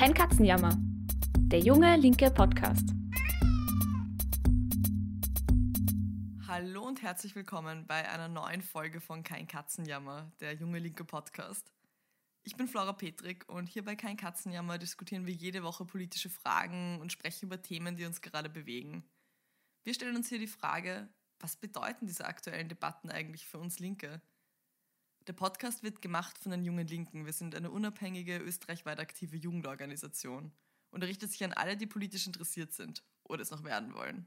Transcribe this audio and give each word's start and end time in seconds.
Kein 0.00 0.14
Katzenjammer. 0.14 0.78
Der 1.52 1.58
junge 1.58 1.94
linke 1.98 2.30
Podcast. 2.30 2.88
Hallo 6.48 6.86
und 6.86 7.02
herzlich 7.02 7.36
willkommen 7.36 7.86
bei 7.86 8.08
einer 8.08 8.28
neuen 8.28 8.62
Folge 8.62 9.02
von 9.02 9.22
Kein 9.22 9.46
Katzenjammer, 9.46 10.32
der 10.40 10.54
junge 10.54 10.78
linke 10.78 11.04
Podcast. 11.04 11.70
Ich 12.44 12.56
bin 12.56 12.66
Flora 12.66 12.94
Petrik 12.94 13.46
und 13.50 13.68
hier 13.68 13.84
bei 13.84 13.94
Kein 13.94 14.16
Katzenjammer 14.16 14.78
diskutieren 14.78 15.26
wir 15.26 15.34
jede 15.34 15.62
Woche 15.62 15.84
politische 15.84 16.30
Fragen 16.30 16.98
und 17.02 17.12
sprechen 17.12 17.44
über 17.44 17.60
Themen, 17.60 17.96
die 17.96 18.06
uns 18.06 18.22
gerade 18.22 18.48
bewegen. 18.48 19.04
Wir 19.84 19.92
stellen 19.92 20.16
uns 20.16 20.30
hier 20.30 20.38
die 20.38 20.46
Frage, 20.46 21.10
was 21.40 21.56
bedeuten 21.56 22.06
diese 22.06 22.24
aktuellen 22.24 22.70
Debatten 22.70 23.10
eigentlich 23.10 23.44
für 23.46 23.58
uns 23.58 23.78
Linke? 23.80 24.22
Der 25.26 25.34
Podcast 25.34 25.82
wird 25.82 26.00
gemacht 26.00 26.38
von 26.38 26.50
den 26.50 26.64
Jungen 26.64 26.86
Linken. 26.86 27.26
Wir 27.26 27.32
sind 27.32 27.54
eine 27.54 27.70
unabhängige, 27.70 28.38
österreichweit 28.38 28.98
aktive 28.98 29.36
Jugendorganisation 29.36 30.50
und 30.90 31.02
er 31.02 31.08
richtet 31.08 31.30
sich 31.30 31.44
an 31.44 31.52
alle, 31.52 31.76
die 31.76 31.86
politisch 31.86 32.26
interessiert 32.26 32.72
sind 32.72 33.04
oder 33.24 33.42
es 33.42 33.50
noch 33.50 33.62
werden 33.62 33.92
wollen. 33.94 34.26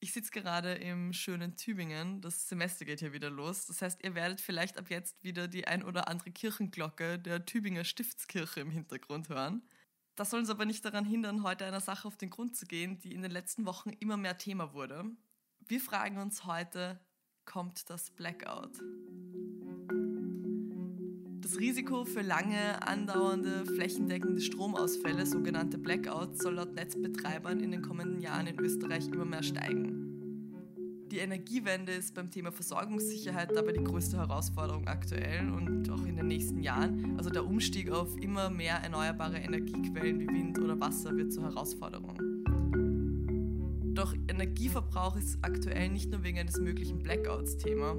Ich 0.00 0.12
sitze 0.12 0.32
gerade 0.32 0.74
im 0.74 1.12
schönen 1.12 1.56
Tübingen. 1.56 2.20
Das 2.22 2.48
Semester 2.48 2.84
geht 2.84 2.98
hier 2.98 3.12
wieder 3.12 3.30
los. 3.30 3.66
Das 3.66 3.82
heißt, 3.82 4.02
ihr 4.02 4.16
werdet 4.16 4.40
vielleicht 4.40 4.76
ab 4.76 4.90
jetzt 4.90 5.22
wieder 5.22 5.46
die 5.46 5.68
ein 5.68 5.84
oder 5.84 6.08
andere 6.08 6.32
Kirchenglocke 6.32 7.20
der 7.20 7.46
Tübinger 7.46 7.84
Stiftskirche 7.84 8.60
im 8.60 8.72
Hintergrund 8.72 9.28
hören. 9.28 9.62
Das 10.16 10.30
soll 10.30 10.40
uns 10.40 10.50
aber 10.50 10.64
nicht 10.64 10.84
daran 10.84 11.04
hindern, 11.04 11.44
heute 11.44 11.64
einer 11.64 11.80
Sache 11.80 12.08
auf 12.08 12.16
den 12.16 12.30
Grund 12.30 12.56
zu 12.56 12.66
gehen, 12.66 12.98
die 12.98 13.14
in 13.14 13.22
den 13.22 13.30
letzten 13.30 13.64
Wochen 13.64 13.90
immer 13.90 14.16
mehr 14.16 14.36
Thema 14.38 14.74
wurde. 14.74 15.04
Wir 15.60 15.80
fragen 15.80 16.18
uns 16.18 16.44
heute, 16.44 17.00
kommt 17.44 17.88
das 17.88 18.10
Blackout? 18.10 18.80
Das 21.52 21.60
Risiko 21.60 22.06
für 22.06 22.22
lange 22.22 22.80
andauernde 22.88 23.66
flächendeckende 23.66 24.40
Stromausfälle, 24.40 25.26
sogenannte 25.26 25.76
Blackouts, 25.76 26.42
soll 26.42 26.54
laut 26.54 26.72
Netzbetreibern 26.74 27.60
in 27.60 27.72
den 27.72 27.82
kommenden 27.82 28.22
Jahren 28.22 28.46
in 28.46 28.58
Österreich 28.58 29.06
immer 29.08 29.26
mehr 29.26 29.42
steigen. 29.42 30.64
Die 31.10 31.18
Energiewende 31.18 31.92
ist 31.92 32.14
beim 32.14 32.30
Thema 32.30 32.52
Versorgungssicherheit 32.52 33.54
dabei 33.54 33.72
die 33.72 33.84
größte 33.84 34.16
Herausforderung 34.16 34.86
aktuell 34.88 35.50
und 35.50 35.90
auch 35.90 36.06
in 36.06 36.16
den 36.16 36.28
nächsten 36.28 36.62
Jahren. 36.62 37.18
Also 37.18 37.28
der 37.28 37.44
Umstieg 37.44 37.90
auf 37.90 38.16
immer 38.16 38.48
mehr 38.48 38.76
erneuerbare 38.76 39.36
Energiequellen 39.36 40.20
wie 40.20 40.28
Wind 40.28 40.58
oder 40.58 40.80
Wasser 40.80 41.14
wird 41.14 41.34
zur 41.34 41.42
Herausforderung. 41.42 42.16
Doch 43.92 44.14
Energieverbrauch 44.26 45.18
ist 45.18 45.36
aktuell 45.42 45.90
nicht 45.90 46.10
nur 46.10 46.22
wegen 46.22 46.38
eines 46.38 46.58
möglichen 46.58 47.02
Blackouts 47.02 47.58
Thema. 47.58 47.94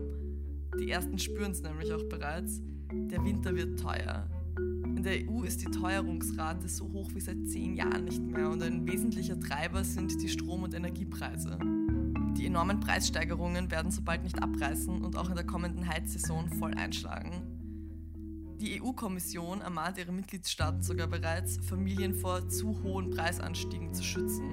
Die 0.80 0.90
ersten 0.90 1.20
spüren 1.20 1.52
es 1.52 1.62
nämlich 1.62 1.94
auch 1.94 2.04
bereits. 2.10 2.60
Der 2.94 3.24
Winter 3.24 3.56
wird 3.56 3.80
teuer. 3.80 4.28
In 4.58 5.02
der 5.02 5.28
EU 5.28 5.44
ist 5.44 5.62
die 5.62 5.72
Teuerungsrate 5.72 6.70
so 6.70 6.92
hoch 6.92 7.10
wie 7.16 7.20
seit 7.20 7.48
zehn 7.48 7.76
Jahren 7.76 8.06
nicht 8.06 8.22
mehr 8.22 8.50
und 8.50 8.62
ein 8.62 8.88
wesentlicher 8.88 9.40
Treiber 9.40 9.84
sind 9.84 10.22
die 10.22 10.30
Strom- 10.30 10.62
und 10.62 10.76
Energiepreise. 10.76 11.58
Die 12.38 12.46
enormen 12.46 12.80
Preissteigerungen 12.80 13.72
werden 13.72 13.92
so 13.92 14.04
bald 14.04 14.24
nicht 14.24 14.42
abreißen 14.42 15.04
und 15.04 15.18
auch 15.18 15.30
in 15.30 15.36
der 15.36 15.46
kommenden 15.46 15.88
Heizsaison 15.88 16.48
voll 16.50 16.76
einschlagen. 16.76 17.42
Die 18.62 18.80
EU-Kommission 18.80 19.62
ermahnt 19.62 19.98
ihre 19.98 20.12
Mitgliedstaaten 20.12 20.84
sogar 20.84 21.08
bereits, 21.08 21.58
Familien 21.66 22.14
vor 22.14 22.48
zu 22.48 22.84
hohen 22.84 23.10
Preisanstiegen 23.10 23.94
zu 23.94 24.04
schützen. 24.04 24.50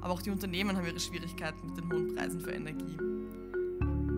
Aber 0.00 0.14
auch 0.14 0.22
die 0.22 0.30
Unternehmen 0.30 0.76
haben 0.76 0.86
ihre 0.86 0.98
Schwierigkeiten 0.98 1.66
mit 1.66 1.76
den 1.76 1.92
hohen 1.92 2.14
Preisen 2.14 2.40
für 2.40 2.52
Energie 2.52 2.96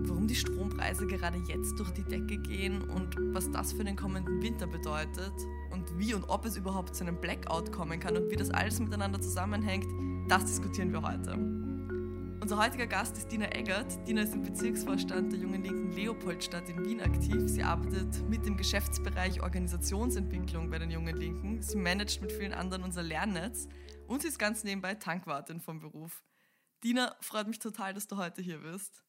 warum 0.09 0.27
die 0.27 0.35
Strompreise 0.35 1.07
gerade 1.07 1.39
jetzt 1.49 1.79
durch 1.79 1.91
die 1.91 2.05
Decke 2.05 2.39
gehen 2.39 2.83
und 2.83 3.17
was 3.35 3.51
das 3.51 3.73
für 3.73 3.85
den 3.85 3.97
kommenden 3.97 4.43
Winter 4.43 4.67
bedeutet 4.67 5.33
und 5.73 5.99
wie 5.99 6.15
und 6.15 6.25
ob 6.29 6.45
es 6.45 6.57
überhaupt 6.57 6.95
zu 6.95 7.05
einem 7.05 7.21
Blackout 7.21 7.73
kommen 7.73 8.01
kann 8.01 8.17
und 8.17 8.31
wie 8.31 8.37
das 8.37 8.51
alles 8.51 8.81
miteinander 8.81 9.21
zusammenhängt, 9.21 9.87
das 10.29 10.45
diskutieren 10.45 10.93
wir 10.93 11.03
heute. 11.03 11.37
Unser 12.41 12.59
heutiger 12.59 12.87
Gast 12.87 13.17
ist 13.17 13.33
Dina 13.33 13.53
Eggert. 13.53 14.07
Dina 14.07 14.23
ist 14.23 14.35
im 14.35 14.43
Bezirksvorstand 14.43 15.33
der 15.33 15.41
Jungen 15.41 15.65
Linken 15.65 15.91
Leopoldstadt 15.93 16.69
in 16.69 16.85
Wien 16.85 17.01
aktiv. 17.01 17.41
Sie 17.47 17.63
arbeitet 17.63 18.29
mit 18.29 18.47
dem 18.47 18.57
Geschäftsbereich 18.57 19.43
Organisationsentwicklung 19.43 20.71
bei 20.71 20.79
den 20.79 20.91
Jungen 20.91 21.17
Linken. 21.17 21.61
Sie 21.61 21.77
managt 21.77 22.21
mit 22.21 22.31
vielen 22.31 22.53
anderen 22.53 22.85
unser 22.85 23.03
Lernnetz 23.03 23.67
und 24.07 24.23
sie 24.23 24.29
ist 24.29 24.39
ganz 24.39 24.63
nebenbei 24.63 24.95
Tankwartin 24.95 25.61
vom 25.61 25.81
Beruf. 25.81 26.23
Dina, 26.85 27.17
freut 27.21 27.49
mich 27.49 27.59
total, 27.59 27.95
dass 27.95 28.07
du 28.07 28.17
heute 28.17 28.43
hier 28.43 28.59
bist. 28.59 29.06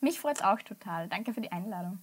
Mich 0.00 0.20
freut 0.20 0.36
es 0.36 0.42
auch 0.44 0.60
total. 0.62 1.08
Danke 1.08 1.32
für 1.32 1.40
die 1.40 1.52
Einladung. 1.52 1.98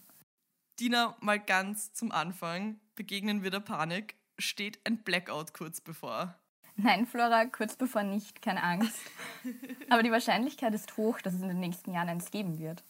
Dina, 0.79 1.15
mal 1.19 1.39
ganz 1.39 1.93
zum 1.93 2.11
Anfang. 2.11 2.79
Begegnen 2.95 3.43
wir 3.43 3.51
der 3.51 3.59
Panik? 3.59 4.15
Steht 4.39 4.79
ein 4.85 4.97
Blackout 5.03 5.53
kurz 5.53 5.81
bevor? 5.81 6.35
Nein, 6.75 7.05
Flora, 7.05 7.45
kurz 7.45 7.75
bevor 7.75 8.03
nicht, 8.03 8.41
keine 8.41 8.63
Angst. 8.63 8.99
Aber 9.89 10.01
die 10.01 10.11
Wahrscheinlichkeit 10.11 10.73
ist 10.73 10.97
hoch, 10.97 11.21
dass 11.21 11.33
es 11.33 11.41
in 11.41 11.49
den 11.49 11.59
nächsten 11.59 11.93
Jahren 11.93 12.09
eins 12.09 12.31
geben 12.31 12.57
wird. 12.57 12.83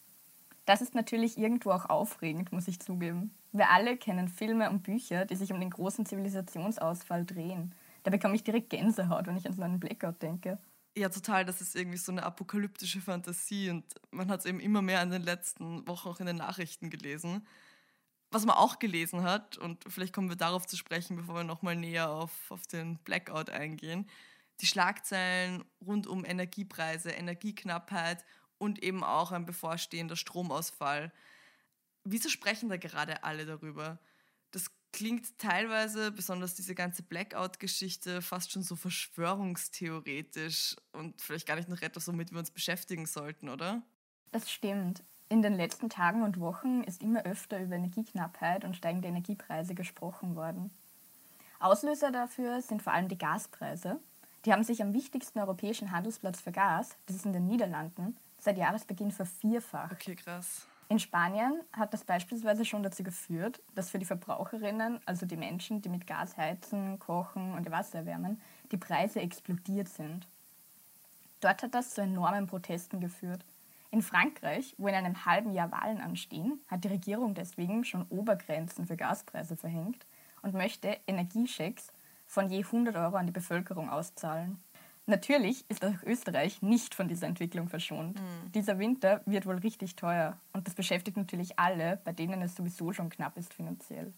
Das 0.64 0.80
ist 0.80 0.94
natürlich 0.94 1.36
irgendwo 1.36 1.72
auch 1.72 1.90
aufregend, 1.90 2.52
muss 2.52 2.68
ich 2.68 2.80
zugeben. 2.80 3.34
Wir 3.50 3.70
alle 3.70 3.96
kennen 3.96 4.28
Filme 4.28 4.70
und 4.70 4.82
Bücher, 4.82 5.26
die 5.26 5.36
sich 5.36 5.52
um 5.52 5.60
den 5.60 5.70
großen 5.70 6.06
Zivilisationsausfall 6.06 7.26
drehen. 7.26 7.74
Da 8.04 8.10
bekomme 8.10 8.34
ich 8.34 8.44
direkt 8.44 8.70
Gänsehaut, 8.70 9.26
wenn 9.26 9.36
ich 9.36 9.46
an 9.46 9.52
so 9.52 9.62
einen 9.62 9.80
Blackout 9.80 10.22
denke. 10.22 10.58
Ja, 10.96 11.08
total. 11.08 11.44
Das 11.44 11.60
ist 11.62 11.74
irgendwie 11.74 11.96
so 11.96 12.12
eine 12.12 12.22
apokalyptische 12.22 13.00
Fantasie 13.00 13.70
und 13.70 13.84
man 14.10 14.28
hat 14.30 14.40
es 14.40 14.46
eben 14.46 14.60
immer 14.60 14.82
mehr 14.82 15.02
in 15.02 15.10
den 15.10 15.22
letzten 15.22 15.86
Wochen 15.88 16.08
auch 16.08 16.20
in 16.20 16.26
den 16.26 16.36
Nachrichten 16.36 16.90
gelesen. 16.90 17.46
Was 18.30 18.46
man 18.46 18.56
auch 18.56 18.78
gelesen 18.78 19.22
hat, 19.24 19.58
und 19.58 19.84
vielleicht 19.88 20.14
kommen 20.14 20.28
wir 20.30 20.36
darauf 20.36 20.66
zu 20.66 20.76
sprechen, 20.76 21.16
bevor 21.16 21.36
wir 21.36 21.44
nochmal 21.44 21.76
näher 21.76 22.10
auf, 22.10 22.50
auf 22.50 22.66
den 22.66 22.98
Blackout 23.04 23.50
eingehen, 23.50 24.08
die 24.60 24.66
Schlagzeilen 24.66 25.64
rund 25.84 26.06
um 26.06 26.24
Energiepreise, 26.24 27.10
Energieknappheit 27.10 28.24
und 28.58 28.82
eben 28.82 29.04
auch 29.04 29.32
ein 29.32 29.46
bevorstehender 29.46 30.16
Stromausfall. 30.16 31.12
Wieso 32.04 32.28
sprechen 32.28 32.68
da 32.68 32.76
gerade 32.76 33.24
alle 33.24 33.46
darüber? 33.46 33.98
Klingt 34.92 35.38
teilweise, 35.38 36.12
besonders 36.12 36.54
diese 36.54 36.74
ganze 36.74 37.02
Blackout-Geschichte, 37.02 38.20
fast 38.20 38.52
schon 38.52 38.62
so 38.62 38.76
verschwörungstheoretisch 38.76 40.76
und 40.92 41.20
vielleicht 41.20 41.46
gar 41.46 41.56
nicht 41.56 41.70
noch 41.70 41.80
etwas, 41.80 42.06
womit 42.08 42.30
wir 42.30 42.38
uns 42.38 42.50
beschäftigen 42.50 43.06
sollten, 43.06 43.48
oder? 43.48 43.82
Das 44.32 44.50
stimmt. 44.50 45.02
In 45.30 45.40
den 45.40 45.54
letzten 45.54 45.88
Tagen 45.88 46.22
und 46.22 46.38
Wochen 46.40 46.82
ist 46.82 47.02
immer 47.02 47.24
öfter 47.24 47.58
über 47.58 47.74
Energieknappheit 47.74 48.66
und 48.66 48.76
steigende 48.76 49.08
Energiepreise 49.08 49.74
gesprochen 49.74 50.36
worden. 50.36 50.70
Auslöser 51.58 52.10
dafür 52.10 52.60
sind 52.60 52.82
vor 52.82 52.92
allem 52.92 53.08
die 53.08 53.16
Gaspreise. 53.16 53.98
Die 54.44 54.52
haben 54.52 54.64
sich 54.64 54.82
am 54.82 54.92
wichtigsten 54.92 55.38
europäischen 55.38 55.90
Handelsplatz 55.90 56.40
für 56.40 56.52
Gas, 56.52 56.98
das 57.06 57.16
ist 57.16 57.24
in 57.24 57.32
den 57.32 57.46
Niederlanden, 57.46 58.18
seit 58.38 58.58
Jahresbeginn 58.58 59.10
vervierfacht. 59.10 59.92
Okay, 59.92 60.16
krass. 60.16 60.66
In 60.92 60.98
Spanien 60.98 61.62
hat 61.72 61.94
das 61.94 62.04
beispielsweise 62.04 62.66
schon 62.66 62.82
dazu 62.82 63.02
geführt, 63.02 63.62
dass 63.74 63.88
für 63.88 63.98
die 63.98 64.04
Verbraucherinnen, 64.04 65.00
also 65.06 65.24
die 65.24 65.38
Menschen, 65.38 65.80
die 65.80 65.88
mit 65.88 66.06
Gas 66.06 66.36
heizen, 66.36 66.98
kochen 66.98 67.54
und 67.54 67.64
ihr 67.64 67.72
Wasser 67.72 68.00
erwärmen, 68.00 68.38
die 68.72 68.76
Preise 68.76 69.22
explodiert 69.22 69.88
sind. 69.88 70.28
Dort 71.40 71.62
hat 71.62 71.74
das 71.74 71.94
zu 71.94 72.02
enormen 72.02 72.46
Protesten 72.46 73.00
geführt. 73.00 73.42
In 73.90 74.02
Frankreich, 74.02 74.74
wo 74.76 74.86
in 74.86 74.94
einem 74.94 75.24
halben 75.24 75.52
Jahr 75.52 75.72
Wahlen 75.72 75.98
anstehen, 75.98 76.60
hat 76.68 76.84
die 76.84 76.88
Regierung 76.88 77.32
deswegen 77.32 77.86
schon 77.86 78.06
Obergrenzen 78.10 78.86
für 78.86 78.98
Gaspreise 78.98 79.56
verhängt 79.56 80.04
und 80.42 80.52
möchte 80.52 80.98
Energiechecks 81.06 81.90
von 82.26 82.50
je 82.50 82.64
100 82.64 82.96
Euro 82.96 83.16
an 83.16 83.24
die 83.24 83.32
Bevölkerung 83.32 83.88
auszahlen. 83.88 84.62
Natürlich 85.06 85.68
ist 85.68 85.84
auch 85.84 86.02
Österreich 86.04 86.62
nicht 86.62 86.94
von 86.94 87.08
dieser 87.08 87.26
Entwicklung 87.26 87.68
verschont. 87.68 88.20
Mhm. 88.20 88.52
Dieser 88.52 88.78
Winter 88.78 89.20
wird 89.26 89.46
wohl 89.46 89.56
richtig 89.56 89.96
teuer 89.96 90.38
und 90.52 90.66
das 90.66 90.74
beschäftigt 90.74 91.16
natürlich 91.16 91.58
alle, 91.58 91.98
bei 92.04 92.12
denen 92.12 92.40
es 92.42 92.54
sowieso 92.54 92.92
schon 92.92 93.10
knapp 93.10 93.36
ist 93.36 93.52
finanziell. 93.52 94.12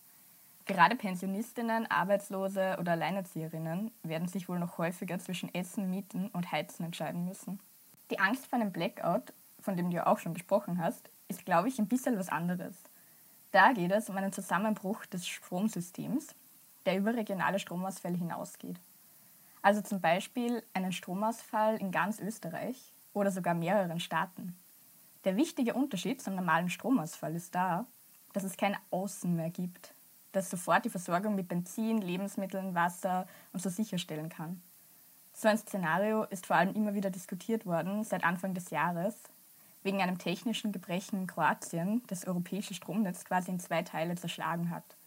Gerade 0.66 0.96
Pensionistinnen, 0.96 1.90
Arbeitslose 1.90 2.76
oder 2.80 2.92
Alleinerzieherinnen 2.92 3.90
werden 4.02 4.28
sich 4.28 4.48
wohl 4.48 4.58
noch 4.58 4.78
häufiger 4.78 5.18
zwischen 5.18 5.54
Essen, 5.54 5.90
Mieten 5.90 6.28
und 6.28 6.52
Heizen 6.52 6.84
entscheiden 6.84 7.26
müssen. 7.26 7.60
Die 8.10 8.18
Angst 8.18 8.46
vor 8.46 8.58
einem 8.58 8.72
Blackout, 8.72 9.32
von 9.60 9.76
dem 9.76 9.90
du 9.90 9.96
ja 9.96 10.06
auch 10.06 10.18
schon 10.18 10.34
gesprochen 10.34 10.78
hast, 10.78 11.10
ist, 11.28 11.44
glaube 11.44 11.68
ich, 11.68 11.78
ein 11.78 11.88
bisschen 11.88 12.18
was 12.18 12.28
anderes. 12.28 12.76
Da 13.52 13.72
geht 13.72 13.92
es 13.92 14.08
um 14.08 14.16
einen 14.16 14.32
Zusammenbruch 14.32 15.04
des 15.06 15.26
Stromsystems, 15.26 16.34
der 16.86 16.98
über 16.98 17.14
regionale 17.14 17.58
Stromausfälle 17.58 18.16
hinausgeht. 18.16 18.80
Also 19.64 19.80
zum 19.80 20.02
Beispiel 20.02 20.62
einen 20.74 20.92
Stromausfall 20.92 21.78
in 21.78 21.90
ganz 21.90 22.20
Österreich 22.20 22.92
oder 23.14 23.30
sogar 23.30 23.54
mehreren 23.54 23.98
Staaten. 23.98 24.58
Der 25.24 25.38
wichtige 25.38 25.72
Unterschied 25.72 26.20
zum 26.20 26.34
normalen 26.34 26.68
Stromausfall 26.68 27.34
ist 27.34 27.54
da, 27.54 27.86
dass 28.34 28.44
es 28.44 28.58
kein 28.58 28.76
Außen 28.90 29.34
mehr 29.34 29.48
gibt, 29.48 29.94
das 30.32 30.50
sofort 30.50 30.84
die 30.84 30.90
Versorgung 30.90 31.34
mit 31.34 31.48
Benzin, 31.48 32.02
Lebensmitteln, 32.02 32.74
Wasser 32.74 33.26
und 33.54 33.62
so 33.62 33.70
sicherstellen 33.70 34.28
kann. 34.28 34.62
So 35.32 35.48
ein 35.48 35.56
Szenario 35.56 36.24
ist 36.24 36.44
vor 36.44 36.56
allem 36.56 36.74
immer 36.74 36.92
wieder 36.92 37.08
diskutiert 37.08 37.64
worden 37.64 38.04
seit 38.04 38.22
Anfang 38.22 38.52
des 38.52 38.68
Jahres, 38.68 39.14
wegen 39.82 40.02
einem 40.02 40.18
technischen 40.18 40.72
Gebrechen 40.72 41.20
in 41.20 41.26
Kroatien 41.26 42.02
das 42.08 42.26
europäische 42.26 42.74
Stromnetz 42.74 43.24
quasi 43.24 43.50
in 43.50 43.60
zwei 43.60 43.82
Teile 43.82 44.14
zerschlagen 44.16 44.68
hat. 44.68 44.98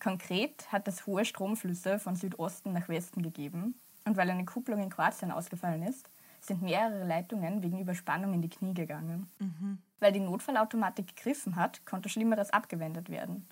Konkret 0.00 0.72
hat 0.72 0.88
es 0.88 1.06
hohe 1.06 1.24
Stromflüsse 1.24 1.98
von 1.98 2.16
Südosten 2.16 2.72
nach 2.72 2.88
Westen 2.88 3.22
gegeben 3.22 3.74
und 4.04 4.16
weil 4.16 4.30
eine 4.30 4.44
Kupplung 4.44 4.82
in 4.82 4.90
Kroatien 4.90 5.30
ausgefallen 5.30 5.82
ist, 5.82 6.08
sind 6.40 6.62
mehrere 6.62 7.04
Leitungen 7.06 7.62
wegen 7.62 7.78
Überspannung 7.78 8.32
in 8.34 8.42
die 8.42 8.48
Knie 8.48 8.74
gegangen. 8.74 9.30
Mhm. 9.38 9.78
Weil 10.00 10.12
die 10.12 10.20
Notfallautomatik 10.20 11.14
gegriffen 11.14 11.56
hat, 11.56 11.84
konnte 11.84 12.08
Schlimmeres 12.08 12.50
abgewendet 12.50 13.10
werden. 13.10 13.46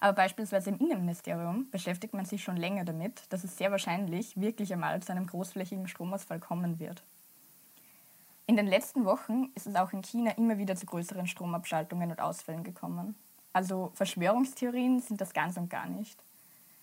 Aber 0.00 0.12
beispielsweise 0.12 0.68
im 0.68 0.78
Innenministerium 0.78 1.70
beschäftigt 1.70 2.12
man 2.12 2.26
sich 2.26 2.44
schon 2.44 2.58
länger 2.58 2.84
damit, 2.84 3.22
dass 3.30 3.42
es 3.42 3.56
sehr 3.56 3.70
wahrscheinlich 3.70 4.38
wirklich 4.38 4.72
einmal 4.72 5.02
zu 5.02 5.12
einem 5.12 5.26
großflächigen 5.26 5.88
Stromausfall 5.88 6.40
kommen 6.40 6.78
wird. 6.78 7.02
In 8.46 8.56
den 8.56 8.66
letzten 8.66 9.06
Wochen 9.06 9.50
ist 9.54 9.66
es 9.66 9.74
auch 9.74 9.94
in 9.94 10.02
China 10.02 10.32
immer 10.32 10.58
wieder 10.58 10.76
zu 10.76 10.84
größeren 10.84 11.26
Stromabschaltungen 11.26 12.10
und 12.10 12.20
Ausfällen 12.20 12.62
gekommen. 12.62 13.14
Also 13.54 13.92
Verschwörungstheorien 13.94 15.00
sind 15.00 15.22
das 15.22 15.32
ganz 15.32 15.56
und 15.56 15.70
gar 15.70 15.88
nicht. 15.88 16.22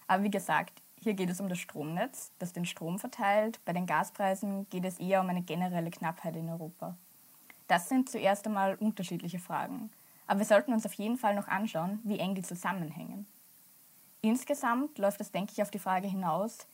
Aber 0.07 0.23
wie 0.23 0.31
gesagt, 0.31 0.81
hier 0.99 1.13
geht 1.13 1.29
es 1.29 1.39
um 1.39 1.49
das 1.49 1.59
Stromnetz, 1.59 2.31
das 2.39 2.53
den 2.53 2.65
Strom 2.65 2.97
verteilt. 2.97 3.59
Bei 3.65 3.73
den 3.73 3.85
Gaspreisen 3.85 4.67
geht 4.69 4.85
es 4.85 4.99
eher 4.99 5.21
um 5.21 5.29
eine 5.29 5.41
generelle 5.41 5.91
Knappheit 5.91 6.35
in 6.35 6.49
Europa. 6.49 6.95
Das 7.67 7.89
sind 7.89 8.09
zuerst 8.09 8.47
einmal 8.47 8.75
unterschiedliche 8.75 9.39
Fragen. 9.39 9.91
Aber 10.27 10.39
wir 10.39 10.45
sollten 10.45 10.73
uns 10.73 10.85
auf 10.85 10.93
jeden 10.93 11.17
Fall 11.17 11.35
noch 11.35 11.47
anschauen, 11.47 11.99
wie 12.03 12.19
eng 12.19 12.35
die 12.35 12.41
zusammenhängen. 12.41 13.25
Insgesamt 14.21 14.97
läuft 14.97 15.19
es, 15.19 15.31
denke 15.31 15.51
ich, 15.51 15.61
auf 15.61 15.71
die 15.71 15.79
Frage 15.79 16.07
hinaus, 16.07 16.67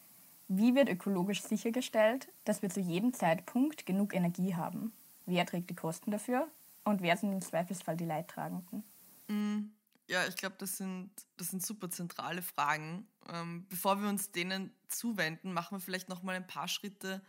wie 0.47 0.75
wird 0.75 0.89
ökologisch 0.89 1.41
sichergestellt, 1.41 2.27
dass 2.45 2.61
wir 2.61 2.69
zu 2.69 2.79
jedem 2.79 3.13
Zeitpunkt 3.13 3.85
genug 3.85 4.13
Energie 4.13 4.55
haben? 4.55 4.93
Wer 5.25 5.45
trägt 5.45 5.69
die 5.69 5.75
Kosten 5.75 6.11
dafür 6.11 6.47
und 6.83 7.01
wer 7.01 7.17
sind 7.17 7.31
im 7.31 7.41
Zweifelsfall 7.41 7.97
die 7.97 8.05
Leidtragenden? 8.05 8.83
Mm, 9.27 9.69
ja, 10.07 10.25
ich 10.27 10.37
glaube, 10.37 10.55
das 10.57 10.77
sind, 10.77 11.11
das 11.35 11.49
sind 11.49 11.65
super 11.65 11.89
zentrale 11.89 12.41
Fragen. 12.41 13.07
Ähm, 13.29 13.67
bevor 13.67 14.01
wir 14.01 14.07
uns 14.07 14.31
denen 14.31 14.73
zuwenden, 14.87 15.51
machen 15.53 15.77
wir 15.77 15.81
vielleicht 15.81 16.09
noch 16.09 16.23
mal 16.23 16.35
ein 16.35 16.47
paar 16.47 16.67
Schritte 16.67 17.21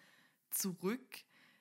zurück, 0.50 1.18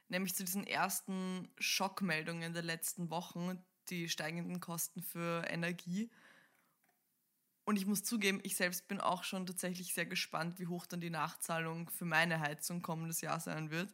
nämlich 0.10 0.36
zu 0.36 0.44
diesen 0.44 0.66
ersten 0.66 1.50
Schockmeldungen 1.58 2.54
der 2.54 2.64
letzten 2.64 3.10
Wochen, 3.10 3.64
die 3.90 4.10
steigenden 4.10 4.60
Kosten 4.60 5.02
für 5.02 5.44
Energie. 5.50 6.12
Und 7.66 7.78
ich 7.78 7.86
muss 7.86 8.04
zugeben, 8.04 8.40
ich 8.44 8.56
selbst 8.56 8.88
bin 8.88 9.02
auch 9.02 9.24
schon 9.24 9.46
tatsächlich 9.46 9.94
sehr 9.94 10.06
gespannt, 10.06 10.60
wie 10.60 10.68
hoch 10.68 10.86
dann 10.86 11.02
die 11.02 11.10
Nachzahlung 11.10 11.90
für 11.90 12.06
meine 12.06 12.40
Heizung 12.40 12.82
kommendes 12.82 13.22
Jahr 13.22 13.40
sein 13.40 13.72
wird. 13.72 13.94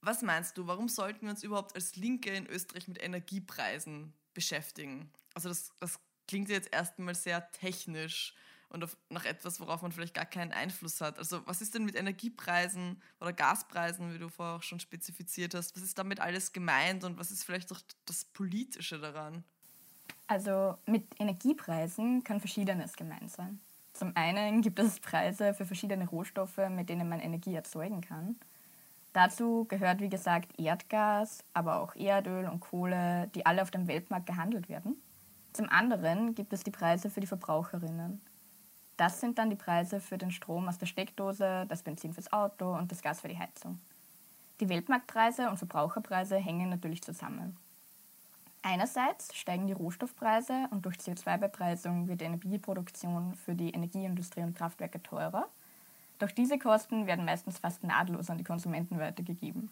Was 0.00 0.22
meinst 0.22 0.56
du, 0.56 0.66
warum 0.66 0.88
sollten 0.88 1.26
wir 1.26 1.30
uns 1.30 1.42
überhaupt 1.42 1.74
als 1.74 1.96
Linke 1.96 2.30
in 2.30 2.46
Österreich 2.46 2.88
mit 2.88 3.02
Energiepreisen 3.02 4.14
beschäftigen? 4.34 5.12
Also 5.36 5.50
das, 5.50 5.70
das 5.80 6.00
klingt 6.26 6.48
jetzt 6.48 6.72
erstmal 6.72 7.14
sehr 7.14 7.50
technisch 7.50 8.34
und 8.70 8.82
auf, 8.82 8.96
nach 9.10 9.26
etwas, 9.26 9.60
worauf 9.60 9.82
man 9.82 9.92
vielleicht 9.92 10.14
gar 10.14 10.24
keinen 10.24 10.50
Einfluss 10.50 11.02
hat. 11.02 11.18
Also 11.18 11.46
was 11.46 11.60
ist 11.60 11.74
denn 11.74 11.84
mit 11.84 11.94
Energiepreisen 11.94 13.02
oder 13.20 13.34
Gaspreisen, 13.34 14.14
wie 14.14 14.18
du 14.18 14.30
vorher 14.30 14.56
auch 14.56 14.62
schon 14.62 14.80
spezifiziert 14.80 15.54
hast? 15.54 15.76
Was 15.76 15.82
ist 15.82 15.98
damit 15.98 16.20
alles 16.20 16.54
gemeint 16.54 17.04
und 17.04 17.18
was 17.18 17.30
ist 17.30 17.44
vielleicht 17.44 17.70
auch 17.70 17.80
das 18.06 18.24
Politische 18.24 18.98
daran? 18.98 19.44
Also 20.26 20.78
mit 20.86 21.04
Energiepreisen 21.20 22.24
kann 22.24 22.40
Verschiedenes 22.40 22.94
gemeint 22.96 23.30
sein. 23.30 23.60
Zum 23.92 24.16
einen 24.16 24.62
gibt 24.62 24.78
es 24.78 25.00
Preise 25.00 25.52
für 25.52 25.66
verschiedene 25.66 26.08
Rohstoffe, 26.08 26.60
mit 26.70 26.88
denen 26.88 27.10
man 27.10 27.20
Energie 27.20 27.54
erzeugen 27.54 28.00
kann. 28.00 28.36
Dazu 29.12 29.66
gehört, 29.66 30.00
wie 30.00 30.08
gesagt, 30.08 30.58
Erdgas, 30.58 31.44
aber 31.52 31.80
auch 31.80 31.94
Erdöl 31.94 32.46
und 32.46 32.60
Kohle, 32.60 33.30
die 33.34 33.44
alle 33.44 33.60
auf 33.60 33.70
dem 33.70 33.86
Weltmarkt 33.86 34.26
gehandelt 34.26 34.70
werden. 34.70 34.96
Zum 35.56 35.70
anderen 35.70 36.34
gibt 36.34 36.52
es 36.52 36.64
die 36.64 36.70
Preise 36.70 37.08
für 37.08 37.20
die 37.20 37.26
Verbraucherinnen. 37.26 38.20
Das 38.98 39.20
sind 39.20 39.38
dann 39.38 39.48
die 39.48 39.56
Preise 39.56 40.00
für 40.00 40.18
den 40.18 40.30
Strom 40.30 40.68
aus 40.68 40.76
der 40.76 40.84
Steckdose, 40.84 41.64
das 41.66 41.82
Benzin 41.82 42.12
fürs 42.12 42.30
Auto 42.30 42.74
und 42.74 42.92
das 42.92 43.00
Gas 43.00 43.22
für 43.22 43.28
die 43.28 43.38
Heizung. 43.38 43.80
Die 44.60 44.68
Weltmarktpreise 44.68 45.48
und 45.48 45.56
Verbraucherpreise 45.56 46.36
hängen 46.36 46.68
natürlich 46.68 47.02
zusammen. 47.02 47.56
Einerseits 48.60 49.34
steigen 49.34 49.66
die 49.66 49.72
Rohstoffpreise 49.72 50.66
und 50.72 50.84
durch 50.84 50.96
CO2-Bepreisung 50.96 52.06
wird 52.06 52.20
die 52.20 52.26
Energieproduktion 52.26 53.34
für 53.34 53.54
die 53.54 53.70
Energieindustrie 53.70 54.42
und 54.42 54.58
Kraftwerke 54.58 55.02
teurer. 55.02 55.48
Doch 56.18 56.32
diese 56.32 56.58
Kosten 56.58 57.06
werden 57.06 57.24
meistens 57.24 57.56
fast 57.56 57.82
nahtlos 57.82 58.28
an 58.28 58.36
die 58.36 58.44
Konsumenten 58.44 58.98
weitergegeben. 58.98 59.70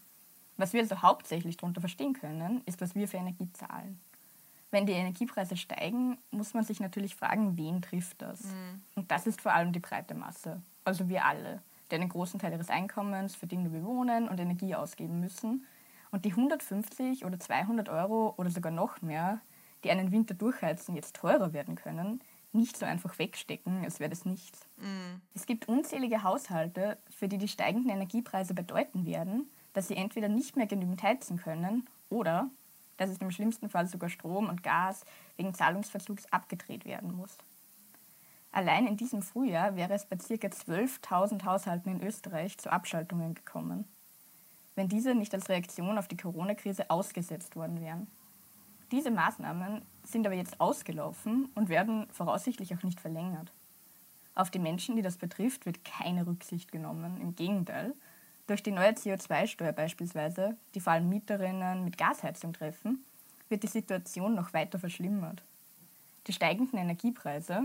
Was 0.57 0.73
wir 0.73 0.81
also 0.81 1.03
hauptsächlich 1.03 1.59
darunter 1.59 1.83
verstehen 1.83 2.15
können, 2.15 2.63
ist, 2.65 2.81
was 2.81 2.95
wir 2.95 3.07
für 3.07 3.19
Energie 3.19 3.53
zahlen. 3.53 4.01
Wenn 4.71 4.87
die 4.87 4.93
Energiepreise 4.93 5.57
steigen, 5.57 6.19
muss 6.31 6.55
man 6.55 6.65
sich 6.65 6.81
natürlich 6.81 7.15
fragen, 7.15 7.57
wen 7.57 7.83
trifft 7.83 8.23
das? 8.23 8.45
Mhm. 8.45 8.83
Und 8.97 9.11
das 9.11 9.27
ist 9.27 9.41
vor 9.41 9.53
allem 9.53 9.73
die 9.73 9.81
breite 9.81 10.15
Masse, 10.15 10.63
also 10.85 11.09
wir 11.09 11.25
alle, 11.25 11.63
die 11.91 11.97
einen 11.97 12.09
großen 12.09 12.41
Teil 12.41 12.53
ihres 12.53 12.71
Einkommens 12.71 13.37
für 13.37 13.47
Dinge 13.47 13.73
wie 13.73 13.85
Wohnen 13.85 14.29
und 14.29 14.41
Energie 14.41 14.75
ausgeben 14.75 15.21
müssen. 15.21 15.67
Und 16.11 16.25
die 16.25 16.31
150 16.31 17.25
oder 17.25 17.39
200 17.39 17.89
Euro 17.89 18.35
oder 18.37 18.51
sogar 18.51 18.73
noch 18.73 19.03
mehr, 19.03 19.41
die 19.83 19.91
einen 19.91 20.13
Winter 20.13 20.35
durchheizen, 20.35 20.95
jetzt 20.95 21.17
teurer 21.17 21.53
werden 21.53 21.75
können, 21.75 22.21
nicht 22.55 22.77
so 22.77 22.87
einfach 22.87 23.19
wegstecken, 23.19 23.85
als 23.85 24.01
wäre 24.01 24.11
das 24.11 24.25
nichts. 24.25 24.67
Mhm. 24.77 25.21
Es 25.35 25.47
gibt 25.47 25.69
unzählige 25.69 26.23
Haushalte, 26.23 26.99
für 27.11 27.29
die 27.29 27.39
die 27.39 27.49
steigenden 27.49 27.91
Energiepreise 27.91 28.55
bedeuten 28.55 29.07
werden, 29.07 29.51
dass 29.73 29.89
sie 29.89 29.97
entweder 29.97 30.29
nicht 30.29 30.57
mehr 30.57 30.67
genügend 30.67 31.03
heizen 31.03 31.37
können 31.37 31.89
oder 32.09 32.49
dass 32.97 33.11
es 33.11 33.19
im 33.19 33.31
schlimmsten 33.31 33.69
Fall 33.69 33.87
sogar 33.87 34.09
Strom 34.09 34.49
und 34.49 34.63
Gas 34.63 35.05
wegen 35.37 35.55
Zahlungsverzugs 35.55 36.27
abgedreht 36.33 36.85
werden 36.85 37.15
muss. 37.15 37.37
Allein 38.53 38.87
in 38.87 38.97
diesem 38.97 39.21
Frühjahr 39.21 39.75
wäre 39.75 39.95
es 39.95 40.07
bei 40.07 40.17
ca. 40.17 40.23
12.000 40.23 41.45
Haushalten 41.45 41.91
in 41.91 42.07
Österreich 42.07 42.57
zu 42.57 42.71
Abschaltungen 42.71 43.35
gekommen, 43.35 43.85
wenn 44.77 44.89
diese 44.89 45.15
nicht 45.15 45.35
als 45.35 45.49
Reaktion 45.49 45.99
auf 45.99 46.07
die 46.07 46.17
Corona-Krise 46.17 46.89
ausgesetzt 46.89 47.57
worden 47.57 47.81
wären. 47.81 48.07
Diese 48.93 49.11
Maßnahmen 49.11 49.83
sind 50.05 50.25
aber 50.25 50.37
jetzt 50.37 50.61
ausgelaufen 50.61 51.49
und 51.57 51.69
werden 51.69 52.07
voraussichtlich 52.13 52.75
auch 52.77 52.83
nicht 52.85 53.01
verlängert. 53.01 53.53
Auf 54.37 54.51
die 54.51 54.61
Menschen, 54.61 54.95
die 54.95 55.03
das 55.03 55.17
betrifft, 55.17 55.67
wird 55.67 55.85
keine 55.85 56.27
Rücksicht 56.27 56.71
genommen. 56.71 57.21
Im 57.21 57.35
Gegenteil, 57.35 57.95
durch 58.47 58.63
die 58.63 58.71
neue 58.71 58.91
CO2-Steuer 58.91 59.73
beispielsweise, 59.73 60.57
die 60.75 60.81
vor 60.81 60.93
allem 60.93 61.09
Mieterinnen 61.09 61.85
mit 61.85 61.97
Gasheizung 61.97 62.53
treffen, 62.53 63.05
wird 63.49 63.63
die 63.63 63.69
Situation 63.69 64.35
noch 64.35 64.53
weiter 64.53 64.79
verschlimmert. 64.79 65.43
Die 66.27 66.33
steigenden 66.33 66.79
Energiepreise, 66.79 67.65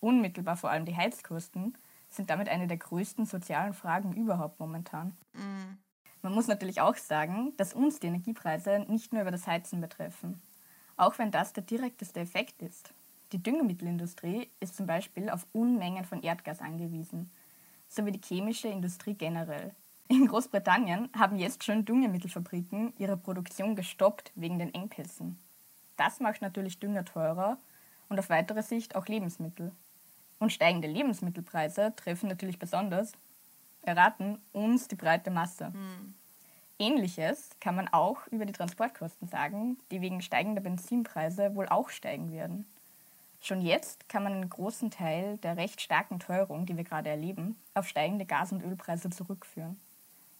unmittelbar 0.00 0.56
vor 0.56 0.70
allem 0.70 0.84
die 0.84 0.96
Heizkosten, 0.96 1.76
sind 2.10 2.30
damit 2.30 2.48
eine 2.48 2.66
der 2.66 2.76
größten 2.76 3.26
sozialen 3.26 3.72
Fragen 3.72 4.12
überhaupt 4.12 4.60
momentan. 4.60 5.16
Mhm. 5.32 5.78
Man 6.22 6.34
muss 6.34 6.46
natürlich 6.46 6.80
auch 6.80 6.96
sagen, 6.96 7.52
dass 7.56 7.74
uns 7.74 7.98
die 7.98 8.06
Energiepreise 8.06 8.84
nicht 8.88 9.12
nur 9.12 9.22
über 9.22 9.30
das 9.30 9.46
Heizen 9.46 9.80
betreffen, 9.80 10.40
auch 10.96 11.18
wenn 11.18 11.30
das 11.30 11.52
der 11.52 11.64
direkteste 11.64 12.20
Effekt 12.20 12.62
ist. 12.62 12.92
Die 13.32 13.42
Düngemittelindustrie 13.42 14.48
ist 14.60 14.76
zum 14.76 14.86
Beispiel 14.86 15.30
auf 15.30 15.46
Unmengen 15.52 16.04
von 16.04 16.22
Erdgas 16.22 16.60
angewiesen, 16.60 17.30
sowie 17.88 18.12
die 18.12 18.20
chemische 18.22 18.68
Industrie 18.68 19.14
generell. 19.14 19.74
In 20.12 20.26
Großbritannien 20.26 21.08
haben 21.18 21.38
jetzt 21.38 21.64
schon 21.64 21.86
Düngemittelfabriken 21.86 22.92
ihre 22.98 23.16
Produktion 23.16 23.74
gestoppt 23.74 24.30
wegen 24.34 24.58
den 24.58 24.74
Engpässen. 24.74 25.38
Das 25.96 26.20
macht 26.20 26.42
natürlich 26.42 26.78
Dünger 26.78 27.06
teurer 27.06 27.56
und 28.10 28.18
auf 28.18 28.28
weitere 28.28 28.62
Sicht 28.62 28.94
auch 28.94 29.06
Lebensmittel. 29.06 29.72
Und 30.38 30.52
steigende 30.52 30.86
Lebensmittelpreise 30.86 31.94
treffen 31.96 32.28
natürlich 32.28 32.58
besonders, 32.58 33.12
erraten, 33.80 34.36
uns 34.52 34.86
die 34.86 34.96
breite 34.96 35.30
Masse. 35.30 35.70
Mhm. 35.70 36.12
Ähnliches 36.78 37.48
kann 37.58 37.74
man 37.74 37.88
auch 37.88 38.26
über 38.26 38.44
die 38.44 38.52
Transportkosten 38.52 39.28
sagen, 39.28 39.78
die 39.90 40.02
wegen 40.02 40.20
steigender 40.20 40.60
Benzinpreise 40.60 41.54
wohl 41.54 41.70
auch 41.70 41.88
steigen 41.88 42.32
werden. 42.32 42.66
Schon 43.40 43.62
jetzt 43.62 44.10
kann 44.10 44.24
man 44.24 44.34
einen 44.34 44.50
großen 44.50 44.90
Teil 44.90 45.38
der 45.38 45.56
recht 45.56 45.80
starken 45.80 46.20
Teuerung, 46.20 46.66
die 46.66 46.76
wir 46.76 46.84
gerade 46.84 47.08
erleben, 47.08 47.56
auf 47.72 47.88
steigende 47.88 48.26
Gas- 48.26 48.52
und 48.52 48.62
Ölpreise 48.62 49.08
zurückführen. 49.08 49.80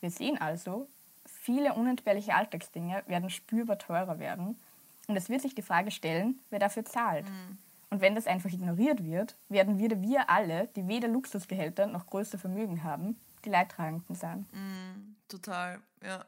Wir 0.02 0.10
sehen 0.10 0.36
also, 0.38 0.90
viele 1.24 1.74
unentbehrliche 1.74 2.34
Alltagsdinge 2.34 3.04
werden 3.06 3.30
spürbar 3.30 3.78
teurer 3.78 4.18
werden 4.18 4.58
und 5.06 5.16
es 5.16 5.28
wird 5.28 5.42
sich 5.42 5.54
die 5.54 5.62
Frage 5.62 5.92
stellen, 5.92 6.40
wer 6.50 6.58
dafür 6.58 6.84
zahlt. 6.84 7.28
Mhm. 7.28 7.58
Und 7.90 8.00
wenn 8.00 8.14
das 8.14 8.26
einfach 8.26 8.50
ignoriert 8.50 9.04
wird, 9.04 9.36
werden 9.48 9.78
wieder 9.78 10.00
wir 10.02 10.28
alle, 10.28 10.68
die 10.74 10.88
weder 10.88 11.08
Luxusgehälter 11.08 11.86
noch 11.86 12.06
größte 12.06 12.38
Vermögen 12.38 12.82
haben, 12.82 13.16
die 13.44 13.50
Leidtragenden 13.50 14.16
sein. 14.16 14.46
Mm, 14.52 15.14
total, 15.28 15.80
ja. 16.02 16.24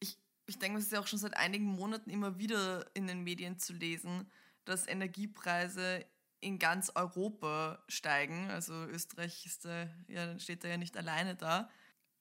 Ich, 0.00 0.18
ich 0.46 0.58
denke, 0.58 0.78
es 0.78 0.84
ist 0.84 0.92
ja 0.92 1.00
auch 1.00 1.06
schon 1.06 1.18
seit 1.18 1.36
einigen 1.36 1.64
Monaten 1.64 2.10
immer 2.10 2.38
wieder 2.38 2.84
in 2.94 3.06
den 3.06 3.24
Medien 3.24 3.58
zu 3.58 3.72
lesen, 3.72 4.30
dass 4.64 4.86
Energiepreise 4.86 6.04
in 6.40 6.58
ganz 6.58 6.92
Europa 6.94 7.82
steigen. 7.88 8.50
Also 8.50 8.74
Österreich 8.74 9.46
ist 9.46 9.64
da, 9.64 9.88
ja, 10.08 10.38
steht 10.38 10.62
da 10.62 10.68
ja 10.68 10.76
nicht 10.76 10.96
alleine 10.98 11.34
da 11.34 11.70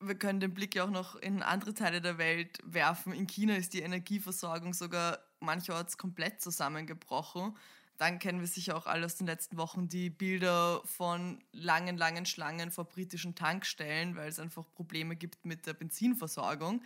wir 0.08 0.16
können 0.16 0.40
den 0.40 0.54
Blick 0.54 0.76
ja 0.76 0.86
auch 0.86 0.90
noch 0.90 1.16
in 1.16 1.42
andere 1.42 1.74
Teile 1.74 2.02
der 2.02 2.18
Welt 2.18 2.60
werfen. 2.64 3.14
In 3.14 3.28
China 3.28 3.56
ist 3.56 3.74
die 3.74 3.82
Energieversorgung 3.82 4.74
sogar 4.74 5.20
mancherorts 5.40 5.98
komplett 5.98 6.42
zusammengebrochen, 6.42 7.56
Dann 7.98 8.20
kennen 8.20 8.40
wir 8.40 8.48
sicher 8.48 8.76
auch 8.76 8.88
alle 8.88 9.06
aus 9.06 9.16
den 9.16 9.28
letzten 9.28 9.58
Wochen 9.58 9.88
die 9.88 10.10
Bilder 10.10 10.82
von 10.86 11.44
langen, 11.52 11.98
langen 11.98 12.26
Schlangen 12.26 12.72
vor 12.72 12.86
britischen 12.86 13.36
Tankstellen, 13.36 14.16
weil 14.16 14.30
es 14.30 14.40
einfach 14.40 14.66
Probleme 14.74 15.16
gibt 15.16 15.46
mit 15.46 15.66
der 15.68 15.74
Benzinversorgung. 15.74 16.82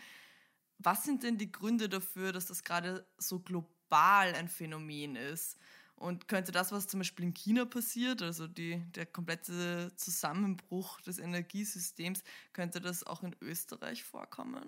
Was 0.79 1.03
sind 1.03 1.23
denn 1.23 1.37
die 1.37 1.51
Gründe 1.51 1.89
dafür, 1.89 2.33
dass 2.33 2.45
das 2.47 2.63
gerade 2.63 3.05
so 3.17 3.39
global 3.39 4.33
ein 4.35 4.49
Phänomen 4.49 5.15
ist? 5.15 5.57
Und 5.97 6.27
könnte 6.27 6.51
das, 6.51 6.71
was 6.71 6.87
zum 6.87 6.99
Beispiel 6.99 7.25
in 7.25 7.33
China 7.33 7.65
passiert, 7.65 8.21
also 8.21 8.47
die, 8.47 8.77
der 8.95 9.07
komplette 9.07 9.91
Zusammenbruch 9.95 11.01
des 11.01 11.17
Energiesystems, 11.17 12.23
könnte 12.53 12.79
das 12.79 13.05
auch 13.05 13.23
in 13.23 13.35
Österreich 13.41 14.03
vorkommen? 14.03 14.63